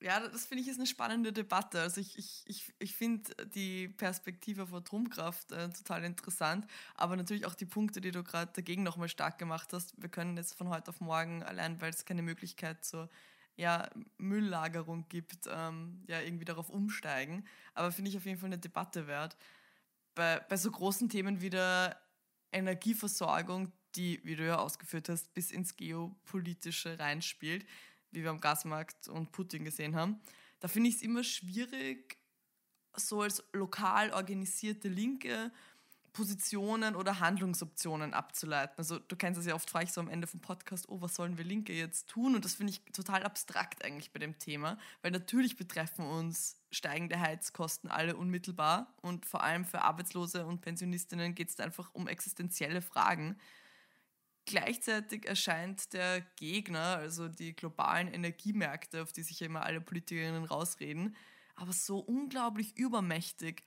Ja, 0.00 0.26
das 0.26 0.46
finde 0.46 0.62
ich 0.62 0.68
ist 0.68 0.78
eine 0.78 0.86
spannende 0.86 1.34
Debatte. 1.34 1.82
Also 1.82 2.00
ich, 2.00 2.16
ich, 2.16 2.44
ich, 2.46 2.72
ich 2.78 2.96
finde 2.96 3.30
die 3.54 3.88
Perspektive 3.88 4.62
auf 4.62 4.72
Atomkraft 4.72 5.52
äh, 5.52 5.68
total 5.68 6.04
interessant, 6.04 6.66
aber 6.94 7.14
natürlich 7.14 7.44
auch 7.44 7.54
die 7.54 7.66
Punkte, 7.66 8.00
die 8.00 8.10
du 8.10 8.24
gerade 8.24 8.50
dagegen 8.54 8.84
nochmal 8.84 9.10
stark 9.10 9.38
gemacht 9.38 9.74
hast. 9.74 10.00
Wir 10.00 10.08
können 10.08 10.38
jetzt 10.38 10.56
von 10.56 10.70
heute 10.70 10.88
auf 10.88 11.02
morgen, 11.02 11.42
allein 11.42 11.78
weil 11.82 11.90
es 11.90 12.06
keine 12.06 12.22
Möglichkeit 12.22 12.86
zur 12.86 13.10
ja, 13.56 13.90
Mülllagerung 14.18 15.06
gibt, 15.08 15.48
ähm, 15.48 16.02
ja, 16.06 16.20
irgendwie 16.20 16.44
darauf 16.44 16.70
umsteigen. 16.70 17.44
Aber 17.74 17.92
finde 17.92 18.10
ich 18.10 18.16
auf 18.16 18.24
jeden 18.24 18.38
Fall 18.38 18.48
eine 18.48 18.58
Debatte 18.58 19.06
wert. 19.06 19.36
Bei, 20.14 20.40
bei 20.40 20.56
so 20.56 20.70
großen 20.70 21.08
Themen 21.08 21.40
wie 21.40 21.50
der 21.50 22.00
Energieversorgung, 22.52 23.72
die, 23.94 24.20
wie 24.24 24.36
du 24.36 24.46
ja 24.46 24.58
ausgeführt 24.58 25.08
hast, 25.08 25.34
bis 25.34 25.50
ins 25.50 25.76
Geopolitische 25.76 26.98
reinspielt, 26.98 27.66
wie 28.10 28.22
wir 28.22 28.30
am 28.30 28.40
Gasmarkt 28.40 29.08
und 29.08 29.32
Putin 29.32 29.64
gesehen 29.64 29.94
haben, 29.94 30.20
da 30.60 30.68
finde 30.68 30.90
ich 30.90 30.96
es 30.96 31.02
immer 31.02 31.24
schwierig, 31.24 32.18
so 32.96 33.22
als 33.22 33.42
lokal 33.52 34.12
organisierte 34.12 34.88
Linke 34.88 35.52
Positionen 36.12 36.96
oder 36.96 37.20
Handlungsoptionen 37.20 38.14
abzuleiten. 38.14 38.74
Also 38.78 38.98
du 38.98 39.16
kennst 39.16 39.40
es 39.40 39.46
ja 39.46 39.54
oft, 39.54 39.70
frage 39.70 39.86
ich 39.86 39.92
so 39.92 40.00
am 40.00 40.08
Ende 40.08 40.26
vom 40.26 40.40
Podcast, 40.40 40.88
oh, 40.88 41.00
was 41.00 41.14
sollen 41.14 41.38
wir 41.38 41.44
Linke 41.44 41.72
jetzt 41.72 42.08
tun? 42.08 42.34
Und 42.34 42.44
das 42.44 42.54
finde 42.54 42.72
ich 42.72 42.82
total 42.92 43.22
abstrakt 43.22 43.84
eigentlich 43.84 44.12
bei 44.12 44.18
dem 44.18 44.38
Thema, 44.38 44.78
weil 45.02 45.10
natürlich 45.12 45.56
betreffen 45.56 46.04
uns 46.04 46.60
steigende 46.70 47.20
Heizkosten 47.20 47.90
alle 47.90 48.16
unmittelbar 48.16 48.94
und 49.02 49.26
vor 49.26 49.42
allem 49.42 49.64
für 49.64 49.82
Arbeitslose 49.82 50.46
und 50.46 50.60
Pensionistinnen 50.60 51.34
geht 51.34 51.50
es 51.50 51.60
einfach 51.60 51.94
um 51.94 52.08
existenzielle 52.08 52.82
Fragen. 52.82 53.36
Gleichzeitig 54.46 55.26
erscheint 55.26 55.92
der 55.92 56.22
Gegner, 56.36 56.96
also 56.96 57.28
die 57.28 57.54
globalen 57.54 58.08
Energiemärkte, 58.08 59.02
auf 59.02 59.12
die 59.12 59.22
sich 59.22 59.40
ja 59.40 59.46
immer 59.46 59.62
alle 59.62 59.80
Politikerinnen 59.80 60.44
rausreden, 60.44 61.14
aber 61.54 61.72
so 61.72 61.98
unglaublich 61.98 62.76
übermächtig, 62.76 63.62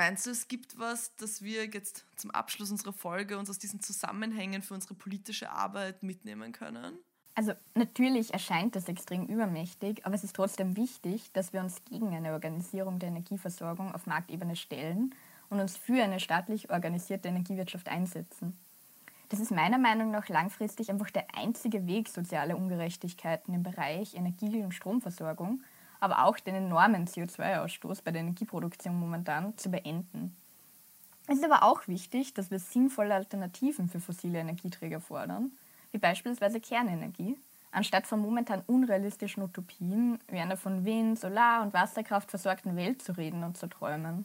Meinst 0.00 0.24
du, 0.24 0.30
es 0.30 0.48
gibt 0.48 0.78
was, 0.78 1.14
das 1.16 1.42
wir 1.42 1.66
jetzt 1.66 2.06
zum 2.16 2.30
Abschluss 2.30 2.70
unserer 2.70 2.94
Folge 2.94 3.36
uns 3.36 3.50
aus 3.50 3.58
diesen 3.58 3.80
Zusammenhängen 3.80 4.62
für 4.62 4.72
unsere 4.72 4.94
politische 4.94 5.50
Arbeit 5.50 6.02
mitnehmen 6.02 6.52
können? 6.52 6.96
Also 7.34 7.52
natürlich 7.74 8.32
erscheint 8.32 8.74
das 8.76 8.88
extrem 8.88 9.26
übermächtig, 9.26 10.06
aber 10.06 10.14
es 10.14 10.24
ist 10.24 10.34
trotzdem 10.34 10.74
wichtig, 10.78 11.30
dass 11.34 11.52
wir 11.52 11.60
uns 11.60 11.84
gegen 11.84 12.14
eine 12.14 12.32
Organisierung 12.32 12.98
der 12.98 13.10
Energieversorgung 13.10 13.94
auf 13.94 14.06
Marktebene 14.06 14.56
stellen 14.56 15.14
und 15.50 15.60
uns 15.60 15.76
für 15.76 16.02
eine 16.02 16.18
staatlich 16.18 16.70
organisierte 16.70 17.28
Energiewirtschaft 17.28 17.90
einsetzen. 17.90 18.56
Das 19.28 19.38
ist 19.38 19.50
meiner 19.50 19.76
Meinung 19.76 20.10
nach 20.10 20.30
langfristig 20.30 20.88
einfach 20.88 21.10
der 21.10 21.26
einzige 21.34 21.86
Weg, 21.86 22.08
soziale 22.08 22.56
Ungerechtigkeiten 22.56 23.52
im 23.52 23.62
Bereich 23.62 24.14
Energie- 24.14 24.62
und 24.62 24.72
Stromversorgung 24.72 25.62
aber 26.00 26.24
auch 26.24 26.38
den 26.38 26.54
enormen 26.54 27.06
CO2-Ausstoß 27.06 28.02
bei 28.02 28.10
der 28.10 28.22
Energieproduktion 28.22 28.98
momentan 28.98 29.56
zu 29.56 29.70
beenden. 29.70 30.34
Es 31.28 31.38
ist 31.38 31.44
aber 31.44 31.62
auch 31.62 31.86
wichtig, 31.86 32.34
dass 32.34 32.50
wir 32.50 32.58
sinnvolle 32.58 33.14
Alternativen 33.14 33.88
für 33.88 34.00
fossile 34.00 34.40
Energieträger 34.40 35.00
fordern, 35.00 35.52
wie 35.92 35.98
beispielsweise 35.98 36.60
Kernenergie, 36.60 37.36
anstatt 37.70 38.06
von 38.06 38.20
momentan 38.20 38.62
unrealistischen 38.66 39.42
Utopien 39.42 40.18
wie 40.28 40.40
einer 40.40 40.56
von 40.56 40.84
Wind, 40.84 41.20
Solar- 41.20 41.62
und 41.62 41.72
Wasserkraft 41.72 42.30
versorgten 42.30 42.74
Welt 42.74 43.02
zu 43.02 43.12
reden 43.12 43.44
und 43.44 43.56
zu 43.56 43.68
träumen. 43.68 44.24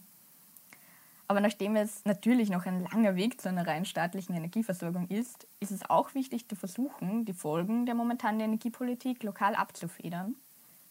Aber 1.27 1.41
nachdem 1.41 1.75
es 1.75 2.05
natürlich 2.05 2.49
noch 2.49 2.65
ein 2.65 2.88
langer 2.91 3.15
Weg 3.15 3.41
zu 3.41 3.49
einer 3.49 3.67
rein 3.67 3.85
staatlichen 3.85 4.35
Energieversorgung 4.35 5.07
ist, 5.07 5.47
ist 5.59 5.71
es 5.71 5.88
auch 5.89 6.13
wichtig 6.13 6.47
zu 6.47 6.55
versuchen, 6.55 7.25
die 7.25 7.33
Folgen 7.33 7.85
der 7.85 7.95
momentanen 7.95 8.41
Energiepolitik 8.41 9.23
lokal 9.23 9.55
abzufedern 9.55 10.35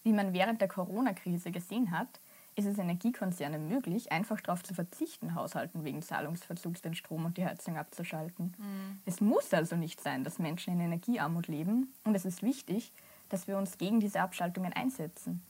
wie 0.05 0.13
man 0.13 0.33
während 0.33 0.61
der 0.61 0.69
Corona-Krise 0.69 1.51
gesehen 1.51 1.91
hat, 1.91 2.21
ist 2.57 2.67
es 2.67 2.79
Energiekonzernen 2.79 3.69
möglich, 3.69 4.13
einfach 4.13 4.41
darauf 4.41 4.63
zu 4.63 4.75
verzichten, 4.75 5.35
Haushalten 5.35 5.83
wegen 5.85 6.03
Zahlungsverzugs 6.03 6.83
den 6.83 6.95
Strom 6.95 7.25
und 7.25 7.37
die 7.37 7.45
Heizung 7.45 7.77
abzuschalten. 7.77 8.55
Mhm. 8.57 9.01
Es 9.05 9.21
muss 9.21 9.53
also 9.53 9.77
nicht 9.77 10.01
sein, 10.01 10.23
dass 10.23 10.39
Menschen 10.39 10.75
in 10.75 10.81
Energiearmut 10.81 11.49
leben 11.49 11.93
und 12.05 12.15
es 12.15 12.25
ist 12.25 12.43
wichtig, 12.43 12.93
dass 13.29 13.49
wir 13.49 13.59
uns 13.59 13.79
gegen 13.79 13.99
diese 13.99 14.21
Abschaltungen 14.21 14.73
einsetzen. 14.73 15.43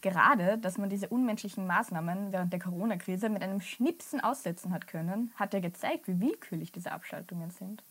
Gerade, 0.00 0.58
dass 0.58 0.78
man 0.78 0.90
diese 0.90 1.08
unmenschlichen 1.08 1.66
Maßnahmen 1.66 2.30
während 2.30 2.52
der 2.52 2.60
Corona-Krise 2.60 3.28
mit 3.28 3.42
einem 3.42 3.60
Schnipsen 3.60 4.20
aussetzen 4.20 4.72
hat 4.72 4.86
können, 4.86 5.32
hat 5.34 5.54
ja 5.54 5.60
gezeigt, 5.60 6.06
wie 6.06 6.20
willkürlich 6.20 6.70
diese 6.70 6.92
Abschaltungen 6.92 7.50
sind. 7.50 7.82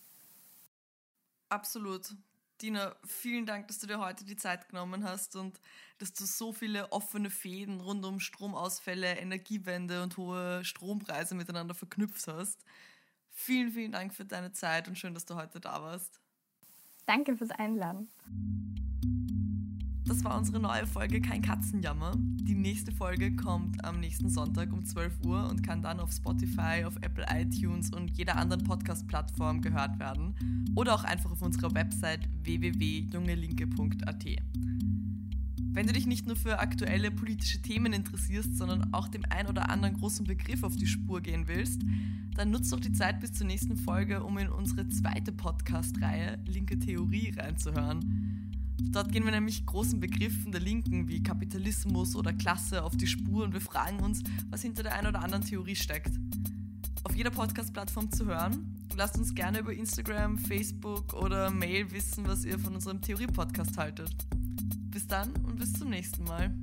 Absolut. 1.50 2.16
Dina, 2.62 2.96
vielen 3.06 3.46
Dank, 3.46 3.68
dass 3.68 3.80
du 3.80 3.88
dir 3.88 4.00
heute 4.00 4.26
die 4.26 4.36
Zeit 4.36 4.70
genommen 4.70 5.04
hast 5.04 5.36
und 5.36 5.60
dass 6.00 6.14
du 6.14 6.26
so 6.26 6.54
viele 6.54 6.92
offene 6.92 7.30
Fäden 7.30 7.82
rund 7.82 8.04
um 8.04 8.20
Stromausfälle, 8.20 9.18
Energiewende 9.18 10.02
und 10.02 10.18
hohe 10.18 10.66
Strompreise 10.66 11.36
miteinander 11.36 11.76
verknüpft 11.76 12.28
hast. 12.28 12.66
Vielen, 13.32 13.72
vielen 13.72 13.92
Dank 13.92 14.14
für 14.16 14.26
deine 14.26 14.52
Zeit 14.52 14.88
und 14.88 14.98
schön, 14.98 15.14
dass 15.14 15.26
du 15.26 15.36
heute 15.36 15.60
da 15.60 15.82
warst. 15.82 16.20
Danke 17.06 17.38
fürs 17.38 17.52
Einladen. 17.52 18.10
Das 20.18 20.24
war 20.24 20.36
unsere 20.36 20.60
neue 20.60 20.88
Folge 20.88 21.22
Kein 21.22 21.44
Katzenjammer. 21.44 22.14
Die 22.18 22.56
nächste 22.56 22.92
Folge 22.92 23.36
kommt 23.36 23.86
am 23.86 24.00
nächsten 24.00 24.32
Sonntag 24.32 24.74
um 24.74 24.84
12 24.84 25.14
Uhr 25.24 25.48
und 25.48 25.62
kann 25.62 25.84
dann 25.84 26.00
auf 26.00 26.12
Spotify, 26.12 26.86
auf 26.86 26.96
Apple 27.02 27.24
iTunes 27.32 27.92
und 27.92 28.18
jeder 28.18 28.36
anderen 28.36 28.64
Podcast-Plattform 28.64 29.62
gehört 29.62 30.00
werden. 30.00 30.34
Oder 30.76 30.96
auch 30.96 31.04
einfach 31.04 31.32
auf 31.32 31.44
unserer 31.44 31.72
Website 31.76 32.28
www.jungelinke.at. 32.42 34.26
Wenn 35.74 35.86
du 35.86 35.94
dich 35.94 36.08
nicht 36.08 36.26
nur 36.26 36.36
für 36.36 36.58
aktuelle 36.58 37.12
politische 37.12 37.62
Themen 37.62 37.94
interessierst, 37.94 38.58
sondern 38.58 38.92
auch 38.96 39.10
dem 39.10 39.22
ein 39.30 39.46
oder 39.46 39.70
anderen 39.70 40.00
großen 40.00 40.26
Begriff 40.26 40.64
auf 40.64 40.76
die 40.76 40.88
Spur 40.88 41.22
gehen 41.22 41.48
willst, 41.48 41.84
dann 42.36 42.50
nutzt 42.50 42.74
doch 42.74 42.80
die 42.80 42.92
Zeit 42.92 43.20
bis 43.20 43.34
zur 43.34 43.46
nächsten 43.46 43.78
Folge, 43.78 44.24
um 44.24 44.40
in 44.40 44.50
unsere 44.50 44.90
zweite 44.90 45.32
Podcast-Reihe 45.32 46.40
Linke 46.48 46.80
Theorie 46.80 47.36
reinzuhören. 47.38 48.37
Dort 48.80 49.12
gehen 49.12 49.26
wir 49.26 49.32
nämlich 49.32 49.66
großen 49.66 50.00
Begriffen 50.00 50.52
der 50.52 50.62
Linken 50.62 51.08
wie 51.08 51.22
Kapitalismus 51.22 52.16
oder 52.16 52.34
Klasse 52.34 52.84
auf 52.84 52.96
die 52.96 53.08
Spur 53.08 53.44
und 53.44 53.54
wir 53.54 53.62
fragen 53.62 54.00
uns, 54.00 54.24
was 54.50 54.62
hinter 54.62 54.84
der 54.84 54.94
einen 54.96 55.08
oder 55.08 55.22
anderen 55.22 55.44
Theorie 55.44 55.76
steckt. 55.76 56.12
Auf 57.04 57.16
jeder 57.16 57.32
Podcast-Plattform 57.32 58.12
zu 58.12 58.26
hören. 58.26 58.76
Lasst 58.96 59.18
uns 59.18 59.34
gerne 59.36 59.60
über 59.60 59.74
Instagram, 59.74 60.38
Facebook 60.38 61.14
oder 61.14 61.52
Mail 61.52 61.92
wissen, 61.92 62.26
was 62.28 62.46
ihr 62.46 62.58
von 62.58 62.76
unserem 62.76 63.02
Theorie-Podcast 63.02 63.78
haltet. 63.78 64.16
Bis 64.90 65.08
dann 65.08 65.32
und 65.44 65.58
bis 65.58 65.74
zum 65.74 65.90
nächsten 65.90 66.24
Mal. 66.24 66.54